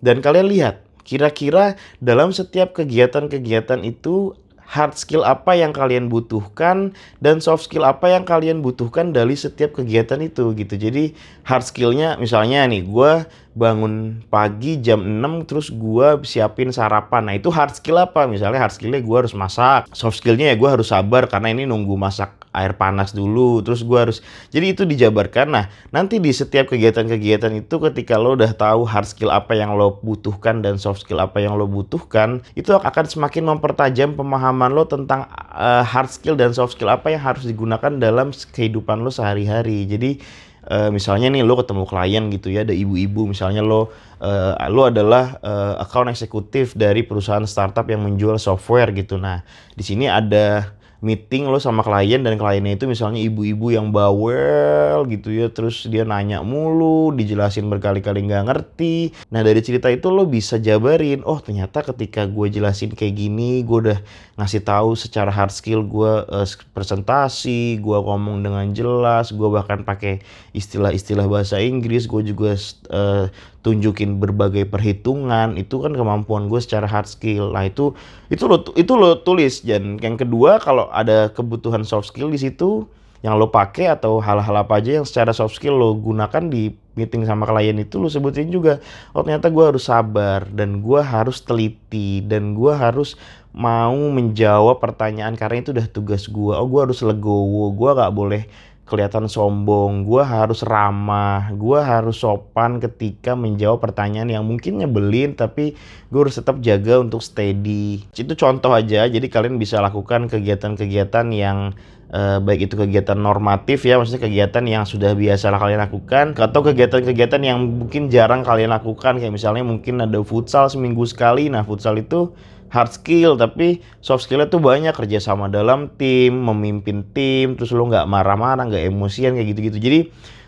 dan 0.00 0.24
kalian 0.24 0.48
lihat 0.48 0.80
Kira-kira 1.02 1.74
dalam 1.98 2.30
setiap 2.30 2.74
kegiatan-kegiatan 2.76 3.82
itu 3.82 4.34
hard 4.72 4.96
skill 4.96 5.20
apa 5.20 5.52
yang 5.52 5.76
kalian 5.76 6.08
butuhkan 6.08 6.96
dan 7.20 7.44
soft 7.44 7.68
skill 7.68 7.84
apa 7.84 8.08
yang 8.08 8.24
kalian 8.24 8.64
butuhkan 8.64 9.12
dari 9.12 9.36
setiap 9.36 9.76
kegiatan 9.76 10.16
itu 10.24 10.56
gitu. 10.56 10.74
Jadi 10.80 11.12
hard 11.44 11.64
skillnya 11.68 12.16
misalnya 12.16 12.64
nih 12.64 12.80
gue 12.88 13.12
bangun 13.52 14.24
pagi 14.32 14.80
jam 14.80 15.00
6 15.00 15.48
terus 15.48 15.68
gue 15.68 16.24
siapin 16.24 16.72
sarapan. 16.72 17.28
Nah 17.28 17.34
itu 17.36 17.52
hard 17.52 17.76
skill 17.76 18.00
apa? 18.00 18.24
Misalnya 18.24 18.60
hard 18.64 18.74
skillnya 18.74 19.00
gue 19.04 19.16
harus 19.16 19.36
masak. 19.36 19.88
Soft 19.92 20.20
skillnya 20.20 20.52
ya 20.52 20.56
gue 20.56 20.68
harus 20.68 20.88
sabar 20.88 21.28
karena 21.28 21.52
ini 21.52 21.68
nunggu 21.68 21.94
masak 21.96 22.42
air 22.52 22.76
panas 22.76 23.16
dulu 23.16 23.64
terus 23.64 23.80
gue 23.80 23.98
harus 23.98 24.18
jadi 24.52 24.76
itu 24.76 24.84
dijabarkan 24.84 25.48
nah 25.48 25.64
nanti 25.88 26.20
di 26.20 26.30
setiap 26.30 26.68
kegiatan-kegiatan 26.70 27.64
itu 27.64 27.74
ketika 27.90 28.20
lo 28.20 28.36
udah 28.36 28.52
tahu 28.52 28.84
hard 28.84 29.08
skill 29.08 29.32
apa 29.32 29.56
yang 29.56 29.74
lo 29.74 29.98
butuhkan 30.04 30.60
dan 30.60 30.76
soft 30.76 31.08
skill 31.08 31.24
apa 31.24 31.40
yang 31.40 31.56
lo 31.56 31.64
butuhkan 31.64 32.44
itu 32.52 32.76
akan 32.76 33.04
semakin 33.08 33.48
mempertajam 33.48 34.14
pemahaman 34.14 34.70
lo 34.70 34.84
tentang 34.84 35.26
uh, 35.32 35.82
hard 35.82 36.12
skill 36.12 36.36
dan 36.36 36.52
soft 36.52 36.76
skill 36.76 36.92
apa 36.92 37.08
yang 37.08 37.24
harus 37.24 37.48
digunakan 37.48 37.90
dalam 37.96 38.30
kehidupan 38.30 39.00
lo 39.00 39.08
sehari-hari 39.08 39.88
jadi 39.88 40.20
Uh, 40.62 40.94
misalnya 40.94 41.26
nih 41.26 41.42
lo 41.42 41.58
ketemu 41.58 41.82
klien 41.90 42.24
gitu 42.30 42.48
ya 42.54 42.62
ada 42.62 42.70
ibu-ibu. 42.70 43.26
Misalnya 43.26 43.66
lo 43.66 43.90
uh, 44.22 44.54
lo 44.70 44.86
adalah 44.86 45.42
uh, 45.42 45.74
account 45.82 46.14
eksekutif 46.14 46.78
dari 46.78 47.02
perusahaan 47.02 47.42
startup 47.42 47.86
yang 47.90 48.06
menjual 48.06 48.38
software 48.38 48.94
gitu. 48.94 49.18
Nah 49.18 49.42
di 49.74 49.82
sini 49.82 50.06
ada 50.06 50.70
meeting 51.02 51.50
lo 51.50 51.58
sama 51.58 51.82
klien 51.82 52.22
dan 52.22 52.38
kliennya 52.38 52.78
itu 52.78 52.86
misalnya 52.86 53.18
ibu-ibu 53.18 53.74
yang 53.74 53.90
bawel 53.90 55.02
gitu 55.10 55.34
ya 55.34 55.50
terus 55.50 55.82
dia 55.90 56.06
nanya 56.06 56.46
mulu 56.46 57.10
dijelasin 57.10 57.66
berkali-kali 57.66 58.22
nggak 58.30 58.46
ngerti. 58.46 59.10
Nah 59.34 59.42
dari 59.42 59.58
cerita 59.66 59.90
itu 59.90 60.14
lo 60.14 60.22
bisa 60.30 60.62
jabarin 60.62 61.26
oh 61.26 61.42
ternyata 61.42 61.82
ketika 61.82 62.30
gue 62.30 62.46
jelasin 62.54 62.94
kayak 62.94 63.18
gini 63.18 63.66
gue 63.66 63.78
udah 63.90 63.98
ngasih 64.38 64.62
tahu 64.62 64.94
secara 64.94 65.34
hard 65.34 65.50
skill 65.50 65.82
gue 65.82 66.22
uh, 66.22 66.46
presentasi 66.70 67.82
gue 67.82 67.98
ngomong 67.98 68.46
dengan 68.46 68.70
jelas 68.70 69.34
gue 69.34 69.48
bahkan 69.50 69.82
pakai 69.82 70.22
istilah-istilah 70.54 71.26
bahasa 71.26 71.58
Inggris 71.58 72.06
gue 72.06 72.22
juga 72.30 72.54
uh, 72.94 73.26
tunjukin 73.62 74.18
berbagai 74.18 74.66
perhitungan. 74.68 75.54
Itu 75.56 75.80
kan 75.80 75.94
kemampuan 75.94 76.50
gue 76.50 76.58
secara 76.58 76.84
hard 76.90 77.08
skill. 77.08 77.54
Nah 77.54 77.64
itu 77.66 77.94
itu 78.28 78.44
lo 78.50 78.60
itu 78.74 78.92
lo 78.98 79.22
tulis. 79.22 79.62
Dan 79.62 79.96
yang 80.02 80.18
kedua 80.18 80.58
kalau 80.58 80.90
ada 80.92 81.32
kebutuhan 81.32 81.82
soft 81.82 82.12
skill 82.12 82.28
di 82.28 82.38
situ 82.38 82.86
yang 83.22 83.38
lo 83.38 83.54
pakai 83.54 83.86
atau 83.86 84.18
hal-hal 84.18 84.66
apa 84.66 84.82
aja 84.82 84.98
yang 84.98 85.06
secara 85.06 85.30
soft 85.30 85.54
skill 85.54 85.78
lo 85.78 85.94
gunakan 85.94 86.50
di 86.50 86.74
meeting 86.98 87.22
sama 87.22 87.46
klien 87.46 87.78
itu 87.78 88.02
lo 88.02 88.10
sebutin 88.10 88.50
juga 88.50 88.82
oh 89.14 89.22
ternyata 89.22 89.46
gue 89.48 89.62
harus 89.62 89.86
sabar 89.86 90.42
dan 90.50 90.82
gue 90.82 91.00
harus 91.00 91.38
teliti 91.40 92.18
dan 92.26 92.58
gue 92.58 92.74
harus 92.74 93.14
mau 93.54 93.94
menjawab 93.94 94.82
pertanyaan 94.82 95.38
karena 95.38 95.62
itu 95.62 95.70
udah 95.70 95.86
tugas 95.86 96.26
gue 96.26 96.52
oh 96.52 96.66
gue 96.66 96.80
harus 96.82 96.98
legowo 97.06 97.70
gue 97.70 97.90
gak 97.94 98.12
boleh 98.12 98.42
kelihatan 98.82 99.30
sombong, 99.30 100.02
gue 100.02 100.20
harus 100.20 100.66
ramah, 100.66 101.48
gue 101.54 101.78
harus 101.78 102.18
sopan 102.18 102.82
ketika 102.82 103.32
menjawab 103.38 103.78
pertanyaan 103.78 104.28
yang 104.28 104.44
mungkin 104.44 104.82
nyebelin 104.82 105.38
tapi 105.38 105.78
gue 106.10 106.20
harus 106.20 106.36
tetap 106.36 106.58
jaga 106.60 106.98
untuk 106.98 107.22
steady. 107.22 108.04
Itu 108.12 108.34
contoh 108.34 108.74
aja, 108.74 109.06
jadi 109.06 109.22
kalian 109.22 109.56
bisa 109.56 109.78
lakukan 109.78 110.26
kegiatan-kegiatan 110.26 111.26
yang 111.30 111.78
eh, 112.12 112.38
baik 112.42 112.68
itu 112.68 112.74
kegiatan 112.76 113.16
normatif 113.16 113.86
ya, 113.86 113.96
maksudnya 114.02 114.26
kegiatan 114.26 114.64
yang 114.66 114.84
sudah 114.84 115.14
biasa 115.14 115.54
kalian 115.54 115.80
lakukan 115.80 116.26
atau 116.36 116.60
kegiatan-kegiatan 116.60 117.40
yang 117.40 117.58
mungkin 117.62 118.10
jarang 118.10 118.42
kalian 118.42 118.74
lakukan 118.74 119.22
kayak 119.22 119.32
misalnya 119.32 119.64
mungkin 119.64 120.02
ada 120.02 120.20
futsal 120.26 120.68
seminggu 120.68 121.06
sekali. 121.08 121.48
Nah, 121.48 121.62
futsal 121.62 121.96
itu 122.02 122.34
hard 122.72 122.90
skill 122.96 123.36
tapi 123.36 123.84
soft 124.00 124.24
skillnya 124.24 124.48
tuh 124.48 124.58
banyak. 124.58 124.96
Kerja 124.96 125.20
sama 125.20 125.52
dalam 125.52 125.92
tim 126.00 126.32
memimpin 126.32 127.04
tim 127.12 127.54
terus 127.54 127.70
lo 127.70 127.84
nggak 127.84 128.08
marah-marah 128.08 128.64
nggak 128.66 128.88
emosian 128.88 129.36
kayak 129.36 129.52
gitu-gitu. 129.52 129.78
Jadi 129.78 130.00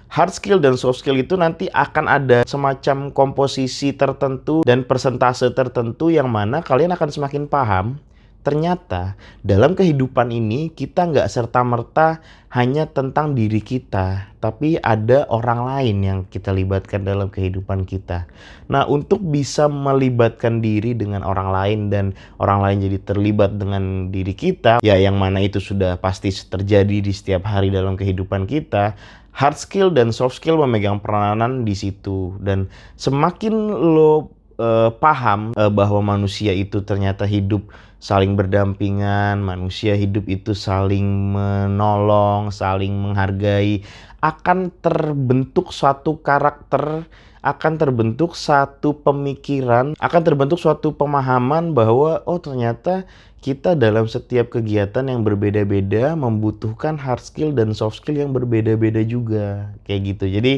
hard 0.09 0.33
skill 0.33 0.59
dan 0.59 0.81
soft 0.81 1.05
skill 1.05 1.21
itu 1.21 1.37
nanti 1.37 1.69
akan 1.69 2.09
ada 2.09 2.39
semacam 2.49 3.13
komposisi 3.13 3.93
tertentu 3.93 4.65
dan 4.65 4.87
persentase 4.89 5.53
tertentu 5.53 6.09
yang 6.09 6.33
mana 6.33 6.65
kalian 6.65 6.97
akan 6.97 7.09
semakin 7.13 7.45
paham 7.45 8.01
ternyata 8.45 9.17
dalam 9.41 9.73
kehidupan 9.73 10.29
ini 10.29 10.69
kita 10.69 11.09
nggak 11.09 11.33
serta-merta 11.33 12.21
hanya 12.55 12.87
tentang 12.87 13.35
diri 13.35 13.59
kita, 13.59 14.31
tapi 14.39 14.79
ada 14.79 15.27
orang 15.27 15.67
lain 15.67 15.97
yang 16.07 16.19
kita 16.31 16.55
libatkan 16.55 17.03
dalam 17.03 17.27
kehidupan 17.27 17.83
kita. 17.83 18.31
Nah, 18.71 18.87
untuk 18.87 19.19
bisa 19.27 19.67
melibatkan 19.67 20.63
diri 20.63 20.95
dengan 20.95 21.27
orang 21.27 21.51
lain 21.51 21.81
dan 21.91 22.15
orang 22.39 22.63
lain 22.63 22.87
jadi 22.87 22.99
terlibat 23.03 23.59
dengan 23.59 24.15
diri 24.15 24.39
kita, 24.39 24.79
ya 24.87 24.95
yang 24.95 25.19
mana 25.19 25.43
itu 25.43 25.59
sudah 25.59 25.99
pasti 25.99 26.31
terjadi 26.31 27.03
di 27.03 27.11
setiap 27.11 27.43
hari 27.43 27.75
dalam 27.75 27.99
kehidupan 27.99 28.47
kita, 28.47 28.95
hard 29.35 29.59
skill 29.59 29.91
dan 29.91 30.15
soft 30.15 30.39
skill 30.39 30.63
memegang 30.63 31.03
peranan 31.03 31.67
di 31.67 31.75
situ 31.75 32.39
dan 32.39 32.71
semakin 32.95 33.51
lo 33.75 34.31
uh, 34.63 34.95
paham 34.95 35.51
uh, 35.59 35.71
bahwa 35.71 36.15
manusia 36.15 36.55
itu 36.55 36.87
ternyata 36.87 37.27
hidup 37.27 37.67
saling 38.05 38.37
berdampingan, 38.37 39.41
manusia 39.41 39.97
hidup 39.97 40.29
itu 40.29 40.53
saling 40.53 41.33
menolong, 41.33 42.53
saling 42.53 42.93
menghargai, 42.93 43.81
akan 44.21 44.69
terbentuk 44.85 45.73
suatu 45.73 46.21
karakter, 46.21 47.09
akan 47.41 47.73
terbentuk 47.81 48.37
satu 48.37 49.01
pemikiran, 49.01 49.97
akan 49.97 50.21
terbentuk 50.21 50.61
suatu 50.61 50.93
pemahaman 50.93 51.73
bahwa 51.73 52.21
oh 52.29 52.37
ternyata 52.37 53.09
kita 53.41 53.73
dalam 53.73 54.05
setiap 54.05 54.53
kegiatan 54.53 55.09
yang 55.09 55.25
berbeda-beda 55.25 56.13
membutuhkan 56.13 57.01
hard 57.01 57.25
skill 57.25 57.57
dan 57.57 57.73
soft 57.73 58.05
skill 58.05 58.21
yang 58.21 58.37
berbeda-beda 58.37 59.01
juga 59.01 59.73
kayak 59.89 60.01
gitu. 60.13 60.25
Jadi 60.29 60.55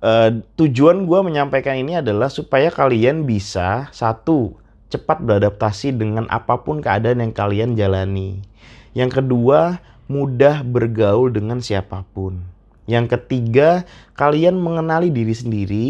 uh, 0.00 0.40
tujuan 0.56 1.04
gue 1.04 1.20
menyampaikan 1.20 1.76
ini 1.76 2.00
adalah 2.00 2.32
supaya 2.32 2.72
kalian 2.72 3.28
bisa 3.28 3.92
satu 3.92 4.67
cepat 4.88 5.20
beradaptasi 5.20 5.96
dengan 5.96 6.24
apa 6.32 6.64
pun 6.64 6.80
keadaan 6.80 7.20
yang 7.20 7.32
kalian 7.32 7.76
jalani. 7.76 8.40
Yang 8.96 9.22
kedua, 9.22 9.80
mudah 10.08 10.64
bergaul 10.64 11.28
dengan 11.28 11.60
siapa 11.60 12.04
pun. 12.16 12.40
Yang 12.88 13.20
ketiga, 13.20 13.84
kalian 14.16 14.56
mengenali 14.56 15.12
diri 15.12 15.36
sendiri. 15.36 15.88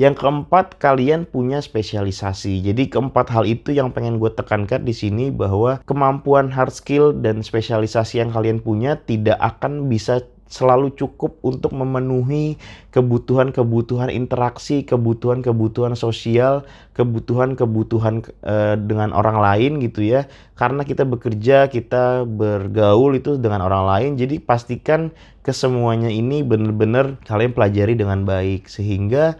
Yang 0.00 0.24
keempat, 0.24 0.80
kalian 0.80 1.28
punya 1.28 1.60
spesialisasi. 1.60 2.64
Jadi 2.64 2.88
keempat 2.88 3.28
hal 3.28 3.44
itu 3.44 3.76
yang 3.76 3.92
pengen 3.92 4.16
gue 4.16 4.32
tekankan 4.32 4.80
di 4.80 4.96
sini 4.96 5.28
bahwa 5.28 5.84
kemampuan 5.84 6.48
hard 6.48 6.72
skill 6.72 7.12
dan 7.12 7.44
spesialisasi 7.44 8.24
yang 8.24 8.32
kalian 8.32 8.64
punya 8.64 8.96
tidak 9.04 9.36
akan 9.44 9.92
bisa 9.92 10.24
selalu 10.48 10.96
cukup 10.96 11.36
untuk 11.44 11.76
memenuhi 11.76 12.56
kebutuhan-kebutuhan 12.90 14.08
interaksi, 14.08 14.82
kebutuhan-kebutuhan 14.82 15.92
sosial, 15.92 16.64
kebutuhan-kebutuhan 16.96 18.24
e, 18.24 18.56
dengan 18.80 19.12
orang 19.12 19.38
lain 19.38 19.78
gitu 19.84 20.02
ya. 20.02 20.24
Karena 20.56 20.82
kita 20.82 21.04
bekerja, 21.04 21.68
kita 21.68 22.24
bergaul 22.24 23.20
itu 23.20 23.36
dengan 23.36 23.62
orang 23.62 23.84
lain, 23.84 24.10
jadi 24.16 24.40
pastikan 24.40 25.12
kesemuanya 25.44 26.08
ini 26.08 26.44
benar-benar 26.44 27.20
kalian 27.28 27.52
pelajari 27.52 27.94
dengan 27.96 28.24
baik 28.24 28.68
sehingga 28.68 29.36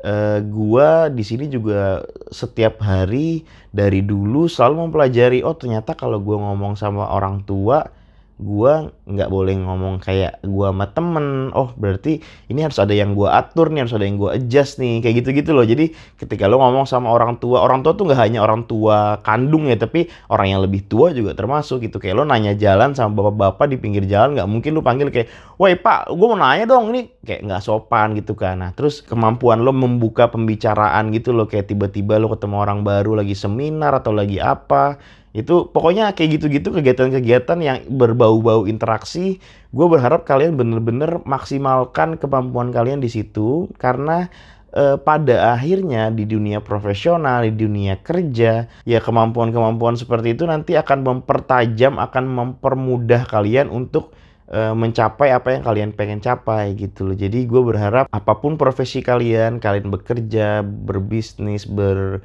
e, 0.00 0.44
gua 0.44 1.12
di 1.12 1.24
sini 1.24 1.48
juga 1.52 2.04
setiap 2.32 2.80
hari 2.80 3.44
dari 3.68 4.00
dulu 4.00 4.48
selalu 4.48 4.88
mempelajari 4.88 5.44
oh 5.44 5.52
ternyata 5.52 5.92
kalau 5.92 6.16
gua 6.16 6.40
ngomong 6.40 6.80
sama 6.80 7.04
orang 7.12 7.44
tua 7.44 7.99
gua 8.40 8.88
nggak 9.04 9.28
boleh 9.28 9.54
ngomong 9.60 10.00
kayak 10.00 10.40
gua 10.48 10.72
sama 10.72 10.88
temen. 10.90 11.52
Oh 11.52 11.70
berarti 11.76 12.24
ini 12.48 12.64
harus 12.64 12.80
ada 12.80 12.96
yang 12.96 13.12
gua 13.12 13.36
atur 13.36 13.68
nih 13.68 13.84
harus 13.84 13.94
ada 13.94 14.08
yang 14.08 14.16
gua 14.16 14.40
adjust 14.40 14.80
nih 14.80 15.04
kayak 15.04 15.22
gitu-gitu 15.22 15.52
loh. 15.52 15.62
Jadi 15.62 15.92
ketika 16.16 16.48
lo 16.48 16.58
ngomong 16.58 16.88
sama 16.88 17.12
orang 17.12 17.36
tua 17.36 17.60
orang 17.60 17.84
tua 17.84 17.92
tuh 17.92 18.08
nggak 18.08 18.20
hanya 18.20 18.40
orang 18.40 18.64
tua 18.64 19.20
kandung 19.20 19.68
ya 19.68 19.76
tapi 19.76 20.08
orang 20.32 20.56
yang 20.56 20.60
lebih 20.64 20.88
tua 20.88 21.12
juga 21.12 21.36
termasuk 21.36 21.84
gitu. 21.84 22.00
Kayak 22.00 22.20
lo 22.20 22.24
nanya 22.24 22.56
jalan 22.56 22.96
sama 22.96 23.20
bapak-bapak 23.20 23.70
di 23.70 23.76
pinggir 23.76 24.08
jalan 24.08 24.40
nggak 24.40 24.48
mungkin 24.48 24.72
lo 24.72 24.80
panggil 24.80 25.12
kayak 25.12 25.28
woi 25.60 25.76
pak 25.76 26.08
gua 26.16 26.26
mau 26.32 26.40
nanya 26.40 26.64
dong. 26.64 26.90
Ini 26.96 27.20
kayak 27.20 27.44
nggak 27.44 27.62
sopan 27.62 28.16
gitu 28.16 28.32
kan. 28.32 28.64
Nah 28.64 28.72
terus 28.72 29.04
kemampuan 29.04 29.60
lo 29.60 29.76
membuka 29.76 30.32
pembicaraan 30.32 31.12
gitu 31.12 31.36
loh 31.36 31.44
kayak 31.44 31.68
tiba-tiba 31.68 32.16
lo 32.16 32.32
ketemu 32.32 32.56
orang 32.56 32.80
baru 32.80 33.20
lagi 33.20 33.36
seminar 33.36 33.92
atau 34.00 34.16
lagi 34.16 34.40
apa 34.40 34.96
itu 35.30 35.70
pokoknya 35.70 36.10
kayak 36.18 36.40
gitu-gitu 36.40 36.74
kegiatan-kegiatan 36.74 37.58
yang 37.62 37.78
berbau-bau 37.86 38.66
interaksi. 38.66 39.38
Gue 39.70 39.86
berharap 39.86 40.26
kalian 40.26 40.58
bener-bener 40.58 41.22
maksimalkan 41.22 42.18
kemampuan 42.18 42.74
kalian 42.74 42.98
di 42.98 43.06
situ. 43.06 43.70
Karena 43.78 44.26
eh, 44.74 44.98
pada 44.98 45.54
akhirnya 45.54 46.10
di 46.10 46.26
dunia 46.26 46.58
profesional 46.58 47.46
di 47.46 47.54
dunia 47.54 48.02
kerja 48.02 48.66
ya 48.82 48.98
kemampuan-kemampuan 48.98 49.94
seperti 49.94 50.34
itu 50.34 50.50
nanti 50.50 50.74
akan 50.74 51.06
mempertajam 51.06 52.02
akan 52.02 52.24
mempermudah 52.26 53.26
kalian 53.30 53.70
untuk 53.70 54.10
uh, 54.50 54.74
mencapai 54.74 55.30
apa 55.32 55.54
yang 55.56 55.62
kalian 55.64 55.90
pengen 55.94 56.20
capai 56.20 56.74
gitu 56.74 57.06
loh. 57.06 57.16
Jadi 57.16 57.46
gue 57.46 57.62
berharap 57.62 58.10
apa 58.10 58.32
pun 58.38 58.58
profesi 58.58 59.00
kalian, 59.00 59.62
kalian 59.62 59.88
bekerja, 59.88 60.62
berbisnis, 60.66 61.64
berkuliah 61.70 62.18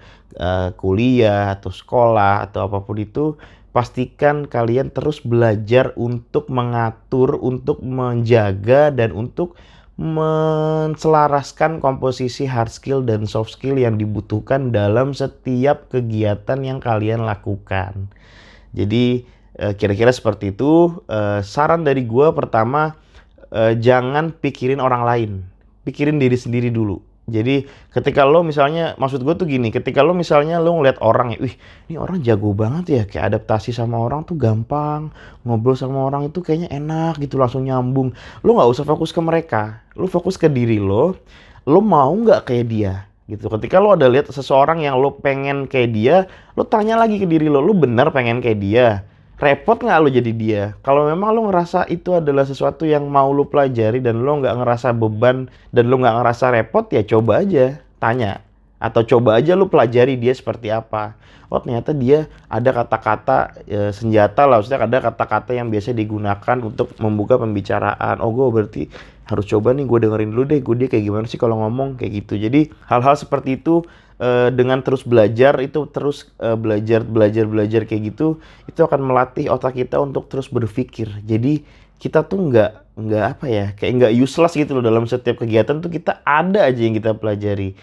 uh, 1.49 1.53
atau 1.55 1.71
sekolah 1.71 2.49
atau 2.49 2.67
apa 2.67 2.81
pun 2.83 2.97
itu, 2.99 3.37
pastikan 3.71 4.49
kalian 4.49 4.89
terus 4.91 5.21
belajar 5.21 5.93
untuk 5.95 6.49
mengatur, 6.49 7.37
untuk 7.39 7.79
menjaga 7.85 8.89
dan 8.91 9.13
untuk 9.13 9.55
menselaraskan 9.95 11.79
komposisi 11.79 12.43
hard 12.43 12.67
skill 12.67 12.99
dan 12.99 13.23
soft 13.23 13.55
skill 13.55 13.79
yang 13.79 13.95
dibutuhkan 13.95 14.75
dalam 14.75 15.15
setiap 15.15 15.87
kegiatan 15.87 16.59
yang 16.67 16.83
kalian 16.83 17.23
lakukan. 17.23 18.11
Jadi 18.75 19.23
Eh, 19.23 19.34
kira-kira 19.55 20.11
seperti 20.11 20.51
itu. 20.51 20.99
Uh, 21.07 21.39
saran 21.39 21.87
dari 21.87 22.03
gue 22.03 22.27
pertama, 22.35 22.99
uh, 23.55 23.71
jangan 23.75 24.35
pikirin 24.35 24.83
orang 24.83 25.03
lain, 25.07 25.31
pikirin 25.87 26.19
diri 26.19 26.35
sendiri 26.35 26.67
dulu. 26.67 26.99
Jadi 27.25 27.65
ketika 27.89 28.21
lo 28.21 28.45
misalnya, 28.45 28.93
maksud 29.01 29.25
gue 29.25 29.33
tuh 29.33 29.49
gini, 29.49 29.73
ketika 29.73 30.05
lo 30.05 30.13
misalnya 30.13 30.61
lo 30.61 30.77
ngeliat 30.77 31.01
orang 31.01 31.33
ya, 31.33 31.41
wih 31.41 31.57
ini 31.89 31.97
orang 31.97 32.21
jago 32.21 32.53
banget 32.53 32.85
ya, 32.85 33.03
kayak 33.09 33.33
adaptasi 33.33 33.73
sama 33.73 33.97
orang 33.97 34.21
tuh 34.29 34.37
gampang, 34.37 35.09
ngobrol 35.41 35.73
sama 35.73 36.05
orang 36.05 36.29
itu 36.29 36.45
kayaknya 36.45 36.69
enak 36.69 37.17
gitu, 37.17 37.41
langsung 37.41 37.65
nyambung. 37.65 38.13
Lo 38.45 38.61
nggak 38.61 38.69
usah 38.69 38.85
fokus 38.85 39.09
ke 39.09 39.25
mereka, 39.25 39.81
lo 39.97 40.05
fokus 40.05 40.37
ke 40.37 40.45
diri 40.45 40.77
lo, 40.77 41.17
lo 41.65 41.79
mau 41.81 42.13
nggak 42.13 42.45
kayak 42.45 42.65
dia 42.69 42.93
gitu. 43.25 43.49
Ketika 43.49 43.81
lo 43.81 43.97
ada 43.97 44.05
lihat 44.05 44.29
seseorang 44.29 44.85
yang 44.85 45.01
lo 45.01 45.17
pengen 45.17 45.65
kayak 45.65 45.89
dia, 45.97 46.15
lo 46.53 46.61
tanya 46.61 46.93
lagi 46.93 47.17
ke 47.17 47.25
diri 47.25 47.49
lo, 47.49 47.57
lo 47.57 47.73
bener 47.73 48.13
pengen 48.13 48.37
kayak 48.37 48.59
dia 48.61 49.01
repot 49.35 49.77
nggak 49.79 49.99
lo 49.99 50.09
jadi 50.11 50.31
dia? 50.31 50.63
Kalau 50.83 51.07
memang 51.07 51.35
lo 51.35 51.47
ngerasa 51.51 51.87
itu 51.91 52.15
adalah 52.15 52.47
sesuatu 52.47 52.87
yang 52.87 53.07
mau 53.11 53.31
lo 53.31 53.47
pelajari 53.47 53.99
dan 53.99 54.23
lo 54.23 54.39
nggak 54.39 54.55
ngerasa 54.63 54.95
beban 54.95 55.51
dan 55.75 55.83
lo 55.91 55.99
nggak 55.99 56.15
ngerasa 56.23 56.55
repot 56.55 56.87
ya 56.91 57.03
coba 57.03 57.43
aja 57.43 57.79
tanya 57.99 58.45
atau 58.79 59.01
coba 59.03 59.39
aja 59.39 59.55
lo 59.55 59.67
pelajari 59.71 60.15
dia 60.19 60.31
seperti 60.35 60.71
apa. 60.71 61.15
Oh 61.49 61.61
ternyata 61.61 61.93
dia 61.93 62.25
ada 62.49 62.73
kata-kata 62.73 63.53
e, 63.69 63.93
senjata 63.93 64.49
lah, 64.49 64.59
maksudnya 64.59 64.81
ada 64.81 64.97
kata-kata 65.11 65.53
yang 65.53 65.69
biasa 65.69 65.93
digunakan 65.93 66.57
untuk 66.57 66.97
membuka 66.97 67.37
pembicaraan. 67.37 68.17
Oh 68.19 68.33
gue 68.33 68.47
berarti 68.49 68.83
harus 69.29 69.45
coba 69.49 69.73
nih 69.73 69.85
gue 69.85 69.99
dengerin 70.05 70.29
dulu 70.33 70.43
deh, 70.45 70.59
gue 70.61 70.75
dia 70.85 70.89
kayak 70.89 71.05
gimana 71.05 71.25
sih 71.29 71.37
kalau 71.37 71.61
ngomong 71.61 72.01
kayak 72.01 72.25
gitu. 72.25 72.41
Jadi 72.41 72.73
hal-hal 72.89 73.15
seperti 73.17 73.61
itu 73.61 73.85
uh, 74.19 74.49
dengan 74.51 74.81
terus 74.81 75.03
belajar 75.03 75.57
itu 75.63 75.87
terus 75.89 76.31
uh, 76.39 76.55
belajar 76.59 77.03
belajar 77.03 77.45
belajar 77.47 77.81
kayak 77.87 78.15
gitu 78.15 78.39
itu 78.67 78.79
akan 78.81 79.01
melatih 79.01 79.51
otak 79.51 79.75
kita 79.75 79.99
untuk 79.99 80.27
terus 80.31 80.47
berpikir. 80.51 81.11
Jadi 81.23 81.65
kita 81.99 82.27
tuh 82.27 82.51
nggak 82.51 82.71
nggak 82.95 83.25
apa 83.37 83.45
ya 83.51 83.65
kayak 83.75 83.93
nggak 83.99 84.13
useless 84.15 84.55
gitu 84.55 84.79
loh 84.79 84.83
dalam 84.83 85.03
setiap 85.03 85.43
kegiatan 85.43 85.83
tuh 85.83 85.91
kita 85.91 86.23
ada 86.23 86.67
aja 86.67 86.79
yang 86.79 86.95
kita 86.95 87.15
pelajari. 87.15 87.75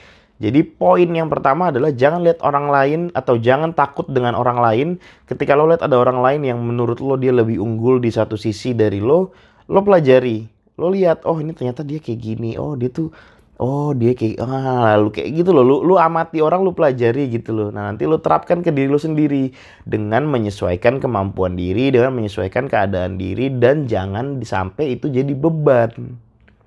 Jadi 0.42 0.66
poin 0.66 1.06
yang 1.06 1.30
pertama 1.30 1.70
adalah 1.70 1.94
jangan 1.94 2.26
lihat 2.26 2.42
orang 2.42 2.66
lain 2.66 3.00
atau 3.14 3.38
jangan 3.38 3.70
takut 3.78 4.10
dengan 4.10 4.34
orang 4.34 4.58
lain. 4.58 4.88
Ketika 5.30 5.54
lo 5.54 5.70
lihat 5.70 5.86
ada 5.86 5.94
orang 5.94 6.18
lain 6.18 6.42
yang 6.42 6.58
menurut 6.58 6.98
lo 6.98 7.14
dia 7.14 7.30
lebih 7.30 7.62
unggul 7.62 8.02
di 8.02 8.10
satu 8.10 8.34
sisi 8.34 8.74
dari 8.74 8.98
lo 8.98 9.30
lo 9.70 9.80
pelajari. 9.86 10.42
Lo 10.82 10.90
lihat 10.90 11.22
oh 11.30 11.38
ini 11.38 11.54
ternyata 11.54 11.86
dia 11.86 12.02
kayak 12.02 12.18
gini. 12.18 12.58
Oh 12.58 12.74
dia 12.74 12.90
tuh 12.90 13.14
Oh 13.62 13.94
dia 13.94 14.10
kayak 14.18 14.42
ah, 14.42 14.98
lalu 14.98 15.14
kayak 15.14 15.30
gitu 15.38 15.54
loh. 15.54 15.62
Lu, 15.62 15.76
lu 15.86 15.94
amati 15.94 16.42
orang 16.42 16.66
lu 16.66 16.74
pelajari 16.74 17.30
gitu 17.30 17.54
loh. 17.54 17.68
Nah 17.70 17.94
nanti 17.94 18.10
lu 18.10 18.18
terapkan 18.18 18.58
ke 18.58 18.74
diri 18.74 18.90
lu 18.90 18.98
sendiri 18.98 19.54
dengan 19.86 20.26
menyesuaikan 20.26 20.98
kemampuan 20.98 21.54
diri, 21.54 21.94
dengan 21.94 22.10
menyesuaikan 22.10 22.66
keadaan 22.66 23.22
diri 23.22 23.54
dan 23.54 23.86
jangan 23.86 24.42
sampai 24.42 24.98
itu 24.98 25.06
jadi 25.06 25.30
beban. 25.38 25.94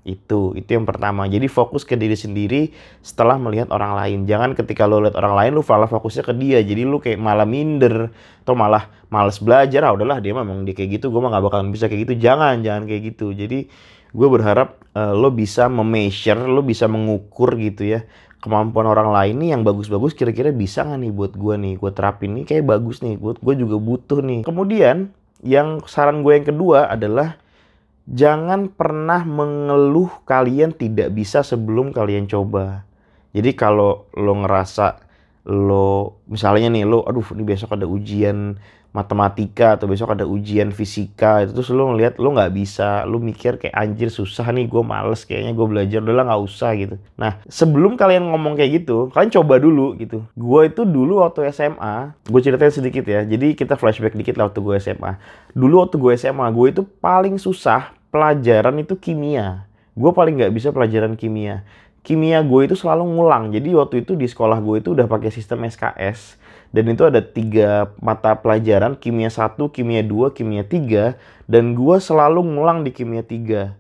Itu 0.08 0.56
itu 0.56 0.70
yang 0.72 0.88
pertama. 0.88 1.28
Jadi 1.28 1.52
fokus 1.52 1.84
ke 1.84 2.00
diri 2.00 2.16
sendiri 2.16 2.72
setelah 3.04 3.36
melihat 3.36 3.76
orang 3.76 4.00
lain. 4.00 4.20
Jangan 4.24 4.56
ketika 4.56 4.88
lu 4.88 5.04
lihat 5.04 5.20
orang 5.20 5.36
lain 5.36 5.52
lu 5.52 5.68
malah 5.68 5.92
fokusnya 5.92 6.24
ke 6.24 6.34
dia. 6.40 6.64
Jadi 6.64 6.88
lu 6.88 7.04
kayak 7.04 7.20
malah 7.20 7.44
minder 7.44 8.08
atau 8.48 8.56
malah 8.56 8.88
males 9.12 9.36
belajar. 9.44 9.84
Ah 9.84 9.92
udahlah 9.92 10.24
dia 10.24 10.32
memang 10.32 10.64
dia 10.64 10.72
kayak 10.72 11.02
gitu, 11.02 11.12
gue 11.12 11.20
mah 11.20 11.34
gak 11.34 11.44
bakalan 11.44 11.76
bisa 11.76 11.92
kayak 11.92 12.08
gitu. 12.08 12.24
Jangan 12.24 12.64
jangan 12.64 12.88
kayak 12.88 13.02
gitu. 13.12 13.36
Jadi 13.36 13.68
gue 14.16 14.28
berharap 14.32 14.80
uh, 14.96 15.12
lo 15.12 15.30
bisa 15.36 15.68
memeasure, 15.68 16.48
lo 16.48 16.64
bisa 16.64 16.88
mengukur 16.88 17.60
gitu 17.60 17.84
ya 17.84 18.08
kemampuan 18.46 18.86
orang 18.86 19.10
lain 19.10 19.42
nih 19.42 19.50
yang 19.58 19.66
bagus-bagus 19.66 20.14
kira-kira 20.14 20.54
bisa 20.54 20.86
nggak 20.86 21.02
nih 21.02 21.12
buat 21.18 21.34
gue 21.34 21.56
nih 21.58 21.74
gue 21.82 21.92
terapin 21.98 22.38
nih 22.38 22.46
kayak 22.46 22.70
bagus 22.70 23.02
nih 23.02 23.18
buat 23.18 23.42
gue 23.42 23.54
juga 23.58 23.82
butuh 23.82 24.22
nih. 24.22 24.46
Kemudian 24.46 25.10
yang 25.42 25.82
saran 25.90 26.22
gue 26.22 26.38
yang 26.38 26.46
kedua 26.46 26.86
adalah 26.94 27.42
jangan 28.06 28.70
pernah 28.70 29.26
mengeluh 29.26 30.14
kalian 30.30 30.78
tidak 30.78 31.10
bisa 31.18 31.42
sebelum 31.42 31.90
kalian 31.90 32.30
coba. 32.30 32.86
Jadi 33.34 33.58
kalau 33.58 34.06
lo 34.14 34.34
ngerasa 34.46 35.02
lo 35.50 36.22
misalnya 36.30 36.70
nih 36.70 36.86
lo 36.86 37.02
aduh 37.02 37.26
ini 37.34 37.42
besok 37.42 37.74
ada 37.74 37.90
ujian 37.90 38.62
matematika 38.96 39.76
atau 39.76 39.92
besok 39.92 40.16
ada 40.16 40.24
ujian 40.24 40.72
fisika 40.72 41.44
itu 41.44 41.52
terus 41.52 41.68
lo 41.76 41.92
ngeliat 41.92 42.16
lo 42.16 42.32
nggak 42.32 42.56
bisa. 42.56 43.04
Lo 43.04 43.20
mikir 43.20 43.60
kayak 43.60 43.76
anjir 43.76 44.08
susah 44.08 44.48
nih 44.56 44.72
gue 44.72 44.80
males 44.80 45.28
kayaknya 45.28 45.52
gue 45.52 45.68
belajar 45.68 46.00
udah 46.00 46.16
lah 46.16 46.24
nggak 46.32 46.44
usah 46.48 46.72
gitu. 46.80 46.96
Nah 47.20 47.44
sebelum 47.52 48.00
kalian 48.00 48.32
ngomong 48.32 48.56
kayak 48.56 48.80
gitu 48.80 49.12
kalian 49.12 49.36
coba 49.36 49.60
dulu 49.60 50.00
gitu. 50.00 50.24
Gue 50.40 50.72
itu 50.72 50.88
dulu 50.88 51.20
waktu 51.20 51.52
SMA 51.52 52.16
gue 52.24 52.40
ceritain 52.40 52.72
sedikit 52.72 53.04
ya. 53.04 53.28
Jadi 53.28 53.52
kita 53.60 53.76
flashback 53.76 54.16
dikit 54.16 54.40
lah 54.40 54.48
waktu 54.48 54.64
gue 54.64 54.76
SMA 54.80 55.20
dulu 55.52 55.84
waktu 55.84 56.00
gue 56.00 56.14
SMA 56.16 56.48
gue 56.56 56.68
itu 56.72 56.82
paling 57.04 57.36
susah 57.36 57.92
pelajaran 58.16 58.80
itu 58.80 58.96
kimia. 58.96 59.68
Gue 59.92 60.16
paling 60.16 60.40
nggak 60.40 60.56
bisa 60.56 60.72
pelajaran 60.72 61.20
kimia. 61.20 61.68
Kimia 62.00 62.40
gue 62.48 62.62
itu 62.64 62.80
selalu 62.80 63.04
ngulang. 63.12 63.52
Jadi 63.52 63.76
waktu 63.76 64.08
itu 64.08 64.16
di 64.16 64.24
sekolah 64.24 64.64
gue 64.64 64.80
itu 64.80 64.96
udah 64.96 65.10
pakai 65.10 65.36
sistem 65.36 65.68
SKS 65.68 66.45
dan 66.76 66.92
itu 66.92 67.08
ada 67.08 67.24
tiga 67.24 67.96
mata 68.04 68.36
pelajaran 68.36 69.00
kimia 69.00 69.32
1, 69.32 69.56
kimia 69.72 70.04
2, 70.04 70.36
kimia 70.36 70.68
3 70.68 71.16
dan 71.48 71.72
gue 71.72 71.96
selalu 72.04 72.44
ngulang 72.44 72.84
di 72.84 72.92
kimia 72.92 73.24
3 73.24 73.72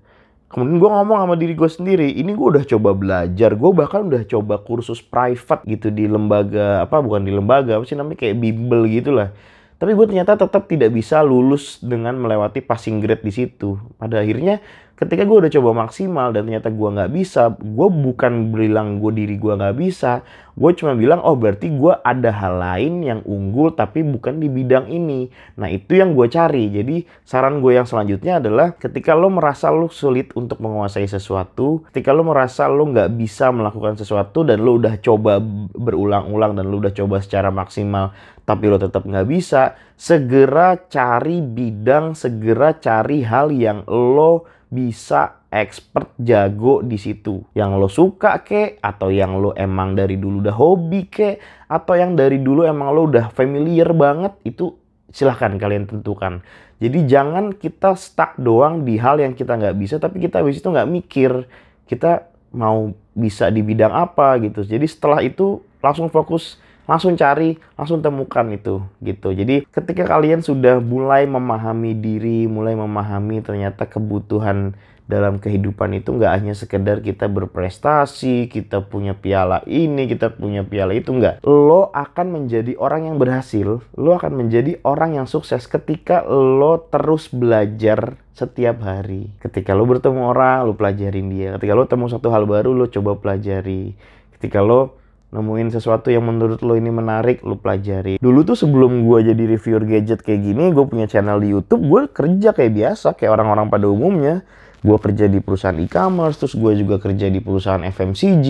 kemudian 0.47 0.79
gue 0.79 0.89
ngomong 0.95 1.19
sama 1.19 1.35
diri 1.35 1.51
gue 1.51 1.67
sendiri 1.67 2.07
ini 2.15 2.31
gue 2.31 2.47
udah 2.55 2.63
coba 2.63 2.95
belajar 2.95 3.51
gue 3.51 3.71
bahkan 3.75 4.07
udah 4.07 4.23
coba 4.23 4.63
kursus 4.63 5.03
private 5.03 5.67
gitu 5.67 5.91
di 5.91 6.07
lembaga 6.07 6.87
apa 6.87 7.03
bukan 7.03 7.27
di 7.27 7.35
lembaga 7.35 7.75
apa 7.75 7.83
sih 7.83 7.99
namanya 7.99 8.23
kayak 8.23 8.39
bimbel 8.39 8.87
gitu 8.87 9.11
lah 9.11 9.35
tapi 9.75 9.91
gue 9.91 10.05
ternyata 10.07 10.39
tetap 10.39 10.71
tidak 10.71 10.95
bisa 10.95 11.19
lulus 11.19 11.83
dengan 11.83 12.15
melewati 12.15 12.63
passing 12.63 13.03
grade 13.03 13.27
di 13.27 13.33
situ. 13.35 13.75
Pada 13.99 14.23
akhirnya 14.23 14.63
ketika 14.95 15.27
gue 15.27 15.37
udah 15.43 15.51
coba 15.51 15.69
maksimal 15.87 16.31
dan 16.31 16.47
ternyata 16.47 16.71
gue 16.71 16.89
nggak 16.95 17.11
bisa 17.11 17.51
gue 17.59 17.89
bukan 17.91 18.55
bilang 18.55 19.03
gue 19.03 19.11
diri 19.11 19.35
gue 19.35 19.53
nggak 19.55 19.75
bisa 19.75 20.23
gue 20.55 20.71
cuma 20.71 20.95
bilang 20.95 21.19
oh 21.19 21.35
berarti 21.35 21.67
gue 21.67 21.93
ada 21.99 22.31
hal 22.31 22.55
lain 22.63 23.03
yang 23.03 23.19
unggul 23.27 23.75
tapi 23.75 24.07
bukan 24.07 24.39
di 24.39 24.47
bidang 24.47 24.87
ini. 24.87 25.27
Nah 25.59 25.67
itu 25.67 25.99
yang 25.99 26.15
gue 26.15 26.31
cari. 26.31 26.71
Jadi 26.71 27.03
saran 27.27 27.59
gue 27.59 27.75
yang 27.75 27.83
selanjutnya 27.83 28.39
adalah 28.39 28.71
ketika 28.79 29.11
lo 29.11 29.27
merasa 29.27 29.67
lo 29.67 29.91
sulit 29.91 30.31
untuk 30.39 30.63
menguasai 30.63 31.11
sesuatu 31.11 31.83
ketika 31.91 32.15
lo 32.15 32.23
merasa 32.23 32.71
lo 32.71 32.87
nggak 32.87 33.11
bisa 33.19 33.51
melakukan 33.51 33.99
sesuatu 33.99 34.47
dan 34.47 34.63
lo 34.63 34.79
udah 34.79 34.95
coba 35.03 35.43
berulang-ulang 35.75 36.55
dan 36.55 36.71
lo 36.71 36.79
udah 36.79 36.95
coba 36.95 37.19
secara 37.19 37.51
maksimal 37.51 38.15
tapi 38.47 38.71
lo 38.71 38.79
tetap 38.79 39.03
nggak 39.03 39.27
bisa 39.27 39.75
segera 39.99 40.79
cari 40.87 41.43
bidang 41.43 42.15
segera 42.15 42.77
cari 42.79 43.27
hal 43.27 43.51
yang 43.51 43.83
lo 43.89 44.54
bisa 44.69 45.45
expert 45.53 46.11
jago 46.19 46.83
di 46.83 46.99
situ. 46.99 47.45
Yang 47.55 47.71
lo 47.77 47.89
suka 47.89 48.43
ke 48.43 48.77
atau 48.83 49.13
yang 49.13 49.39
lo 49.39 49.55
emang 49.55 49.95
dari 49.95 50.19
dulu 50.19 50.43
udah 50.43 50.55
hobi 50.55 51.07
ke 51.07 51.39
atau 51.71 51.95
yang 51.95 52.17
dari 52.17 52.43
dulu 52.43 52.67
emang 52.67 52.91
lo 52.91 53.07
udah 53.07 53.31
familiar 53.31 53.95
banget 53.95 54.35
itu 54.43 54.75
silahkan 55.13 55.55
kalian 55.55 55.87
tentukan. 55.87 56.43
Jadi 56.83 57.07
jangan 57.07 57.55
kita 57.55 57.95
stuck 57.95 58.35
doang 58.35 58.83
di 58.83 58.99
hal 58.99 59.23
yang 59.23 59.31
kita 59.31 59.55
nggak 59.55 59.75
bisa 59.79 59.95
tapi 59.95 60.19
kita 60.19 60.43
habis 60.43 60.59
itu 60.59 60.67
nggak 60.67 60.89
mikir 60.91 61.47
kita 61.87 62.27
mau 62.51 62.91
bisa 63.15 63.47
di 63.47 63.63
bidang 63.63 63.95
apa 63.95 64.35
gitu. 64.43 64.67
Jadi 64.67 64.83
setelah 64.87 65.23
itu 65.23 65.63
langsung 65.79 66.11
fokus 66.11 66.59
langsung 66.85 67.17
cari, 67.17 67.57
langsung 67.77 68.01
temukan 68.01 68.45
itu 68.53 68.81
gitu. 69.01 69.33
Jadi 69.33 69.65
ketika 69.69 70.05
kalian 70.05 70.45
sudah 70.45 70.81
mulai 70.81 71.25
memahami 71.25 71.97
diri, 71.97 72.45
mulai 72.45 72.77
memahami 72.77 73.41
ternyata 73.41 73.89
kebutuhan 73.89 74.77
dalam 75.05 75.37
kehidupan 75.37 75.93
itu 76.01 76.17
nggak 76.17 76.33
hanya 76.33 76.53
sekedar 76.57 76.97
kita 77.05 77.29
berprestasi, 77.29 78.49
kita 78.49 78.81
punya 78.89 79.13
piala 79.13 79.61
ini, 79.69 80.09
kita 80.09 80.33
punya 80.33 80.65
piala 80.65 80.97
itu 80.97 81.13
nggak. 81.13 81.45
Lo 81.45 81.93
akan 81.93 82.27
menjadi 82.33 82.73
orang 82.81 83.13
yang 83.13 83.17
berhasil, 83.21 83.85
lo 83.85 84.11
akan 84.17 84.33
menjadi 84.33 84.81
orang 84.81 85.21
yang 85.21 85.27
sukses 85.29 85.69
ketika 85.69 86.25
lo 86.25 86.89
terus 86.89 87.29
belajar 87.29 88.17
setiap 88.33 88.81
hari. 88.81 89.29
Ketika 89.39 89.77
lo 89.77 89.85
bertemu 89.85 90.25
orang, 90.25 90.65
lo 90.65 90.73
pelajarin 90.73 91.29
dia. 91.29 91.53
Ketika 91.61 91.73
lo 91.77 91.85
temu 91.85 92.09
satu 92.09 92.33
hal 92.33 92.49
baru, 92.49 92.73
lo 92.73 92.89
coba 92.89 93.13
pelajari. 93.21 93.93
Ketika 94.35 94.65
lo 94.65 95.04
nemuin 95.35 95.75
sesuatu 95.75 96.07
yang 96.07 96.23
menurut 96.23 96.63
lo 96.63 96.79
ini 96.79 96.87
menarik, 96.87 97.43
lo 97.43 97.59
pelajari. 97.59 98.15
Dulu 98.17 98.39
tuh 98.47 98.55
sebelum 98.55 99.03
gue 99.03 99.35
jadi 99.35 99.43
reviewer 99.43 99.83
gadget 99.83 100.23
kayak 100.23 100.41
gini, 100.41 100.71
gue 100.71 100.85
punya 100.87 101.05
channel 101.11 101.43
di 101.43 101.51
YouTube, 101.51 101.83
gue 101.83 102.01
kerja 102.07 102.55
kayak 102.55 102.71
biasa, 102.71 103.19
kayak 103.19 103.35
orang-orang 103.35 103.67
pada 103.67 103.85
umumnya. 103.91 104.47
Gue 104.85 104.95
kerja 105.01 105.25
di 105.27 105.41
perusahaan 105.43 105.75
e-commerce, 105.75 106.39
terus 106.39 106.55
gue 106.55 106.71
juga 106.79 107.01
kerja 107.01 107.27
di 107.27 107.41
perusahaan 107.41 107.81
FMCG, 107.81 108.47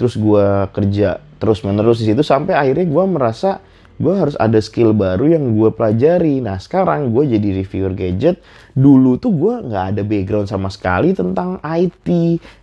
terus 0.00 0.18
gue 0.18 0.46
kerja 0.72 1.22
terus-menerus 1.38 2.02
di 2.02 2.10
situ 2.10 2.24
sampai 2.24 2.56
akhirnya 2.58 2.86
gue 2.88 3.04
merasa 3.06 3.60
gue 4.02 4.14
harus 4.18 4.34
ada 4.40 4.58
skill 4.58 4.90
baru 4.96 5.30
yang 5.30 5.54
gue 5.54 5.70
pelajari. 5.70 6.42
Nah 6.42 6.58
sekarang 6.58 7.14
gue 7.14 7.38
jadi 7.38 7.62
reviewer 7.62 7.94
gadget. 7.94 8.42
Dulu 8.74 9.20
tuh 9.20 9.30
gue 9.30 9.54
nggak 9.68 9.84
ada 9.94 10.02
background 10.02 10.48
sama 10.50 10.72
sekali 10.72 11.14
tentang 11.14 11.62
IT. 11.62 12.08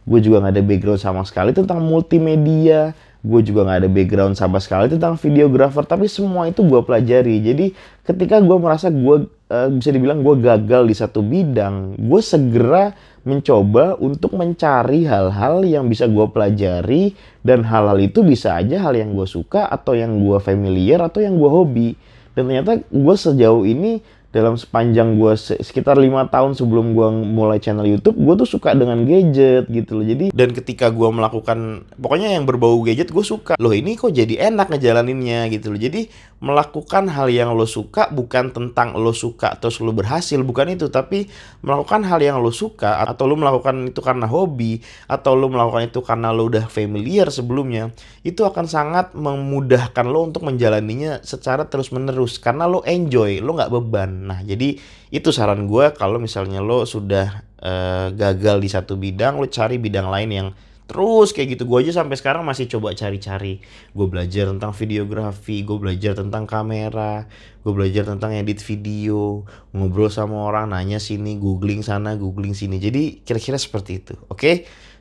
Gue 0.04 0.20
juga 0.20 0.44
nggak 0.44 0.54
ada 0.60 0.64
background 0.66 1.02
sama 1.02 1.24
sekali 1.24 1.56
tentang 1.56 1.80
multimedia 1.80 2.92
gue 3.20 3.42
juga 3.44 3.68
nggak 3.68 3.80
ada 3.84 3.90
background 3.92 4.36
sama 4.40 4.64
sekali 4.64 4.88
tentang 4.88 5.20
videographer 5.20 5.84
tapi 5.84 6.08
semua 6.08 6.48
itu 6.48 6.64
gue 6.64 6.80
pelajari. 6.80 7.44
Jadi 7.44 7.66
ketika 8.08 8.40
gue 8.40 8.58
merasa 8.58 8.88
gue 8.88 9.28
uh, 9.28 9.70
bisa 9.70 9.90
dibilang 9.92 10.24
gue 10.24 10.36
gagal 10.40 10.88
di 10.88 10.96
satu 10.96 11.20
bidang 11.20 12.00
gue 12.00 12.22
segera 12.24 12.96
mencoba 13.28 14.00
untuk 14.00 14.40
mencari 14.40 15.04
hal-hal 15.04 15.68
yang 15.68 15.92
bisa 15.92 16.08
gue 16.08 16.26
pelajari 16.32 17.12
dan 17.44 17.68
hal-hal 17.68 18.00
itu 18.00 18.24
bisa 18.24 18.56
aja 18.56 18.80
hal 18.80 18.96
yang 18.96 19.12
gue 19.12 19.28
suka 19.28 19.68
atau 19.68 19.92
yang 19.92 20.24
gue 20.24 20.40
familiar 20.40 21.04
atau 21.04 21.20
yang 21.20 21.36
gue 21.36 21.50
hobi. 21.52 21.90
Dan 22.32 22.48
ternyata 22.48 22.80
gue 22.80 23.16
sejauh 23.20 23.68
ini 23.68 24.00
dalam 24.30 24.54
sepanjang 24.54 25.18
gue 25.18 25.34
sekitar 25.38 25.98
lima 25.98 26.30
tahun 26.30 26.54
sebelum 26.54 26.94
gue 26.94 27.08
mulai 27.26 27.58
channel 27.58 27.90
YouTube, 27.90 28.14
gue 28.14 28.46
tuh 28.46 28.50
suka 28.60 28.78
dengan 28.78 29.02
gadget 29.02 29.66
gitu 29.70 29.98
loh. 29.98 30.06
Jadi 30.06 30.30
dan 30.30 30.54
ketika 30.54 30.94
gue 30.94 31.10
melakukan 31.10 31.90
pokoknya 31.98 32.38
yang 32.38 32.46
berbau 32.46 32.78
gadget 32.86 33.10
gue 33.10 33.26
suka. 33.26 33.58
Loh 33.58 33.74
ini 33.74 33.98
kok 33.98 34.14
jadi 34.14 34.54
enak 34.54 34.70
ngejalaninnya 34.70 35.50
gitu 35.50 35.74
loh. 35.74 35.82
Jadi 35.82 36.14
melakukan 36.40 37.12
hal 37.12 37.28
yang 37.28 37.52
lo 37.52 37.68
suka 37.68 38.08
bukan 38.12 38.56
tentang 38.56 38.96
lo 38.96 39.12
suka 39.12 39.60
terus 39.60 39.84
lo 39.84 39.92
berhasil 39.92 40.40
bukan 40.40 40.72
itu. 40.72 40.88
Tapi 40.88 41.28
melakukan 41.64 42.08
hal 42.08 42.24
yang 42.24 42.40
lo 42.40 42.52
suka 42.56 43.04
atau 43.04 43.28
lo 43.28 43.36
melakukan 43.36 43.92
itu 43.92 44.00
karena 44.00 44.26
hobi 44.26 44.80
atau 45.12 45.36
lo 45.36 45.52
melakukan 45.52 45.92
itu 45.92 46.00
karena 46.00 46.32
lo 46.32 46.48
udah 46.48 46.72
familiar 46.72 47.28
sebelumnya 47.28 47.92
itu 48.24 48.48
akan 48.48 48.66
sangat 48.68 49.12
memudahkan 49.16 50.06
lo 50.08 50.28
untuk 50.32 50.48
menjalaninya 50.48 51.20
secara 51.24 51.68
terus 51.68 51.92
menerus 51.92 52.40
karena 52.40 52.66
lo 52.68 52.84
enjoy 52.88 53.44
lo 53.44 53.60
nggak 53.60 53.72
beban. 53.72 54.32
Nah 54.32 54.40
jadi 54.44 54.80
itu 55.12 55.30
saran 55.36 55.68
gue 55.68 55.92
kalau 55.98 56.22
misalnya 56.22 56.64
lo 56.64 56.88
sudah 56.88 57.44
uh, 57.60 58.08
gagal 58.16 58.58
di 58.64 58.70
satu 58.72 58.96
bidang 58.96 59.42
lo 59.42 59.48
cari 59.52 59.76
bidang 59.76 60.08
lain 60.08 60.32
yang 60.32 60.50
Terus 60.90 61.30
kayak 61.38 61.54
gitu 61.54 61.70
gue 61.70 61.86
aja 61.86 62.02
sampai 62.02 62.18
sekarang 62.18 62.42
masih 62.42 62.66
coba 62.66 62.98
cari-cari. 62.98 63.62
Gue 63.94 64.10
belajar 64.10 64.50
tentang 64.50 64.74
videografi, 64.74 65.62
gue 65.62 65.78
belajar 65.78 66.18
tentang 66.18 66.50
kamera, 66.50 67.30
gue 67.62 67.70
belajar 67.70 68.10
tentang 68.10 68.34
edit 68.34 68.58
video, 68.66 69.46
ngobrol 69.70 70.10
sama 70.10 70.50
orang, 70.50 70.74
nanya 70.74 70.98
sini, 70.98 71.38
googling 71.38 71.86
sana, 71.86 72.18
googling 72.18 72.58
sini. 72.58 72.82
Jadi 72.82 73.22
kira-kira 73.22 73.62
seperti 73.62 74.02
itu, 74.02 74.18
oke? 74.34 74.42
Okay? 74.42 74.56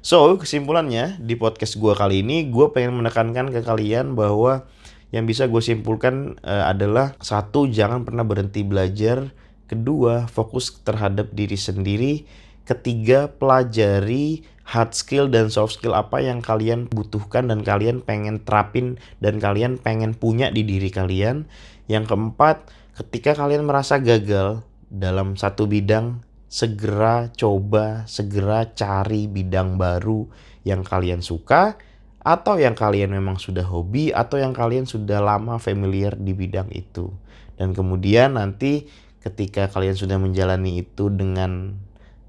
So 0.05 0.37
kesimpulannya 0.37 1.24
di 1.24 1.40
podcast 1.40 1.81
gue 1.81 1.96
kali 1.96 2.20
ini, 2.20 2.53
gue 2.53 2.68
pengen 2.70 3.01
menekankan 3.01 3.48
ke 3.48 3.64
kalian 3.64 4.12
bahwa 4.12 4.68
yang 5.09 5.24
bisa 5.24 5.48
gue 5.48 5.64
simpulkan 5.64 6.37
uh, 6.44 6.68
adalah 6.68 7.16
satu 7.24 7.64
jangan 7.64 8.05
pernah 8.05 8.29
berhenti 8.29 8.61
belajar, 8.61 9.33
kedua 9.64 10.29
fokus 10.29 10.85
terhadap 10.85 11.33
diri 11.33 11.57
sendiri, 11.57 12.29
ketiga 12.68 13.33
pelajari 13.33 14.44
hard 14.69 14.93
skill 14.93 15.33
dan 15.33 15.49
soft 15.49 15.81
skill 15.81 15.97
apa 15.97 16.21
yang 16.21 16.45
kalian 16.45 16.93
butuhkan 16.93 17.49
dan 17.49 17.65
kalian 17.65 18.05
pengen 18.05 18.45
terapin 18.45 19.01
dan 19.25 19.41
kalian 19.41 19.81
pengen 19.81 20.13
punya 20.13 20.53
di 20.53 20.61
diri 20.61 20.93
kalian. 20.93 21.49
Yang 21.89 22.13
keempat, 22.13 22.69
ketika 23.01 23.33
kalian 23.33 23.65
merasa 23.65 23.97
gagal 23.97 24.61
dalam 24.93 25.41
satu 25.41 25.65
bidang, 25.65 26.21
segera 26.53 27.33
coba, 27.33 28.05
segera 28.05 28.69
cari 28.77 29.25
bidang 29.25 29.81
baru 29.81 30.29
yang 30.69 30.85
kalian 30.85 31.25
suka 31.25 31.81
atau 32.21 32.61
yang 32.61 32.77
kalian 32.77 33.09
memang 33.09 33.41
sudah 33.41 33.65
hobi 33.65 34.13
atau 34.13 34.37
yang 34.37 34.53
kalian 34.53 34.85
sudah 34.85 35.25
lama 35.25 35.57
familiar 35.57 36.13
di 36.13 36.37
bidang 36.37 36.69
itu. 36.77 37.09
Dan 37.57 37.73
kemudian 37.73 38.37
nanti 38.37 38.85
ketika 39.25 39.73
kalian 39.73 39.97
sudah 39.97 40.21
menjalani 40.21 40.85
itu 40.85 41.09
dengan 41.09 41.81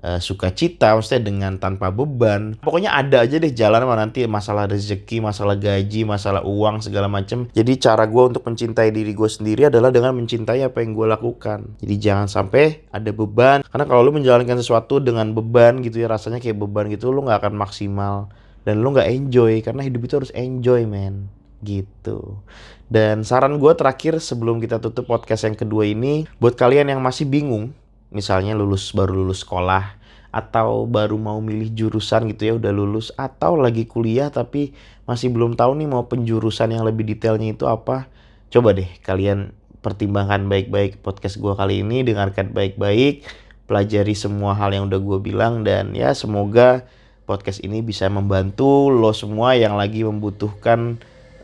uh, 0.03 0.19
sukacita, 0.19 0.95
maksudnya 0.95 1.29
dengan 1.31 1.55
tanpa 1.59 1.91
beban. 1.91 2.55
Pokoknya 2.59 2.95
ada 2.95 3.23
aja 3.23 3.35
deh 3.39 3.51
jalan 3.51 3.83
mana 3.83 4.07
nanti 4.07 4.23
masalah 4.25 4.65
rezeki, 4.67 5.23
masalah 5.23 5.55
gaji, 5.59 6.07
masalah 6.07 6.43
uang 6.43 6.83
segala 6.83 7.11
macam. 7.11 7.47
Jadi 7.51 7.71
cara 7.79 8.07
gue 8.07 8.23
untuk 8.35 8.43
mencintai 8.47 8.89
diri 8.89 9.11
gue 9.11 9.29
sendiri 9.29 9.67
adalah 9.67 9.91
dengan 9.91 10.15
mencintai 10.15 10.63
apa 10.63 10.81
yang 10.81 10.95
gue 10.95 11.07
lakukan. 11.07 11.79
Jadi 11.83 11.95
jangan 11.99 12.27
sampai 12.31 12.87
ada 12.89 13.11
beban. 13.11 13.61
Karena 13.67 13.85
kalau 13.85 14.01
lu 14.07 14.15
menjalankan 14.15 14.57
sesuatu 14.59 15.03
dengan 15.03 15.31
beban 15.35 15.83
gitu 15.83 16.01
ya 16.01 16.07
rasanya 16.07 16.39
kayak 16.39 16.57
beban 16.57 16.87
gitu, 16.87 17.11
lu 17.11 17.23
nggak 17.27 17.45
akan 17.45 17.55
maksimal 17.59 18.31
dan 18.63 18.83
lu 18.83 18.91
nggak 18.91 19.07
enjoy 19.07 19.63
karena 19.63 19.81
hidup 19.81 20.01
itu 20.05 20.13
harus 20.19 20.31
enjoy 20.35 20.83
man 20.85 21.31
gitu. 21.63 22.39
Dan 22.89 23.21
saran 23.21 23.61
gue 23.61 23.73
terakhir 23.77 24.17
sebelum 24.17 24.57
kita 24.57 24.81
tutup 24.81 25.05
podcast 25.05 25.45
yang 25.45 25.53
kedua 25.53 25.85
ini, 25.85 26.25
buat 26.41 26.57
kalian 26.57 26.89
yang 26.89 27.01
masih 27.05 27.29
bingung, 27.29 27.69
misalnya 28.09 28.57
lulus 28.57 28.91
baru 28.93 29.13
lulus 29.25 29.45
sekolah 29.45 29.99
atau 30.29 30.85
baru 30.85 31.17
mau 31.17 31.41
milih 31.41 31.73
jurusan 31.73 32.29
gitu 32.29 32.41
ya 32.45 32.53
udah 32.61 32.69
lulus 32.69 33.09
atau 33.17 33.57
lagi 33.57 33.89
kuliah 33.89 34.29
tapi 34.29 34.77
masih 35.09 35.33
belum 35.33 35.57
tahu 35.57 35.73
nih 35.81 35.89
mau 35.89 36.05
penjurusan 36.05 36.69
yang 36.69 36.85
lebih 36.85 37.09
detailnya 37.09 37.57
itu 37.57 37.65
apa. 37.65 38.05
Coba 38.53 38.77
deh 38.77 38.89
kalian 39.01 39.53
pertimbangkan 39.81 40.45
baik-baik 40.45 41.01
podcast 41.01 41.41
gue 41.41 41.53
kali 41.55 41.81
ini 41.81 42.05
dengarkan 42.05 42.51
baik-baik 42.53 43.25
pelajari 43.65 44.13
semua 44.17 44.57
hal 44.57 44.75
yang 44.75 44.91
udah 44.91 44.99
gue 44.99 45.19
bilang 45.23 45.63
dan 45.63 45.95
ya 45.95 46.11
semoga 46.11 46.83
podcast 47.29 47.61
ini 47.61 47.85
bisa 47.85 48.09
membantu 48.09 48.89
lo 48.89 49.13
semua 49.13 49.53
yang 49.53 49.77
lagi 49.77 50.01
membutuhkan 50.01 50.97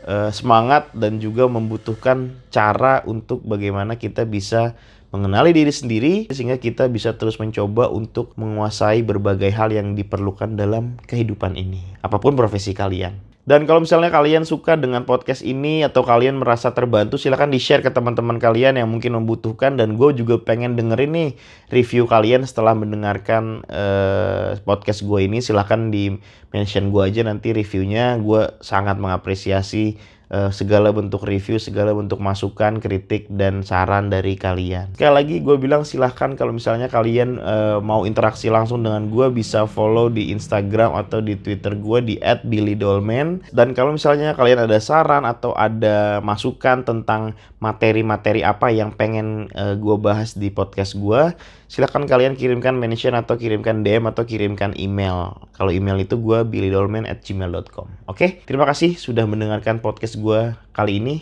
uh, 0.04 0.28
semangat 0.34 0.90
dan 0.92 1.22
juga 1.22 1.46
membutuhkan 1.46 2.34
cara 2.50 3.06
untuk 3.06 3.40
bagaimana 3.46 3.96
kita 3.96 4.26
bisa 4.26 4.74
mengenali 5.14 5.54
diri 5.54 5.72
sendiri 5.72 6.14
sehingga 6.30 6.58
kita 6.58 6.90
bisa 6.90 7.14
terus 7.14 7.38
mencoba 7.38 7.90
untuk 7.90 8.34
menguasai 8.34 9.02
berbagai 9.06 9.50
hal 9.54 9.70
yang 9.70 9.94
diperlukan 9.94 10.58
dalam 10.58 10.98
kehidupan 11.06 11.54
ini. 11.54 11.82
Apa 12.02 12.18
pun 12.18 12.34
profesi 12.34 12.74
kalian. 12.74 13.26
Dan 13.46 13.62
kalau 13.62 13.78
misalnya 13.78 14.10
kalian 14.10 14.42
suka 14.42 14.74
dengan 14.74 15.06
podcast 15.06 15.46
ini 15.46 15.86
atau 15.86 16.02
kalian 16.02 16.42
merasa 16.42 16.74
terbantu 16.74 17.14
silahkan 17.14 17.46
di-share 17.46 17.78
ke 17.78 17.94
teman-teman 17.94 18.42
kalian 18.42 18.74
yang 18.74 18.90
mungkin 18.90 19.14
membutuhkan 19.14 19.78
dan 19.78 19.94
gue 19.94 20.18
juga 20.18 20.42
pengen 20.42 20.74
dengerin 20.74 21.14
nih 21.14 21.30
review 21.70 22.10
kalian 22.10 22.42
setelah 22.42 22.74
mendengarkan 22.74 23.62
uh, 23.70 24.58
podcast 24.66 25.06
gue 25.06 25.30
ini 25.30 25.38
silahkan 25.38 25.94
di 25.94 26.18
mention 26.50 26.90
gue 26.90 27.06
aja 27.06 27.22
nanti 27.22 27.54
reviewnya 27.54 28.18
gue 28.18 28.50
sangat 28.58 28.98
mengapresiasi 28.98 29.94
uh, 30.30 30.50
segala 30.50 30.90
bentuk 30.90 31.26
review, 31.26 31.58
segala 31.60 31.94
bentuk 31.94 32.18
masukan, 32.18 32.78
kritik 32.82 33.28
dan 33.30 33.62
saran 33.62 34.10
dari 34.10 34.34
kalian. 34.34 34.94
Sekali 34.94 35.14
lagi 35.14 35.36
gue 35.42 35.56
bilang 35.58 35.86
silahkan 35.86 36.34
kalau 36.34 36.54
misalnya 36.54 36.90
kalian 36.90 37.38
uh, 37.38 37.78
mau 37.82 38.04
interaksi 38.08 38.50
langsung 38.50 38.82
dengan 38.82 39.10
gue 39.10 39.26
bisa 39.30 39.68
follow 39.68 40.10
di 40.10 40.30
Instagram 40.34 40.96
atau 40.96 41.22
di 41.22 41.38
Twitter 41.38 41.74
gue 41.76 41.98
di 42.02 42.14
@billydolman 42.20 43.46
dan 43.52 43.74
kalau 43.74 43.94
misalnya 43.94 44.34
kalian 44.34 44.66
ada 44.66 44.78
saran 44.82 45.26
atau 45.26 45.54
ada 45.54 46.18
masukan 46.22 46.82
tentang 46.82 47.34
materi-materi 47.58 48.46
apa 48.46 48.70
yang 48.70 48.92
pengen 48.94 49.50
uh, 49.56 49.74
gue 49.74 49.96
bahas 49.98 50.36
di 50.36 50.52
podcast 50.52 50.94
gue 50.94 51.34
silahkan 51.66 52.06
kalian 52.06 52.34
kirimkan 52.34 52.74
mention 52.78 53.14
atau 53.14 53.38
kirimkan 53.38 53.86
DM 53.86 54.10
atau 54.10 54.26
kirimkan 54.26 54.74
email. 54.78 55.38
Kalau 55.54 55.70
email 55.70 55.98
itu 56.02 56.18
gue 56.18 56.42
billydolman 56.42 57.06
at 57.06 57.22
gmail.com. 57.22 58.08
Oke, 58.10 58.42
terima 58.46 58.66
kasih 58.66 58.98
sudah 58.98 59.26
mendengarkan 59.26 59.78
podcast 59.78 60.18
gue 60.18 60.54
kali 60.74 60.98
ini. 60.98 61.16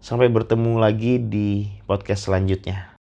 Sampai 0.00 0.32
bertemu 0.32 0.80
lagi 0.80 1.20
di 1.20 1.68
podcast 1.84 2.26
selanjutnya. 2.26 2.89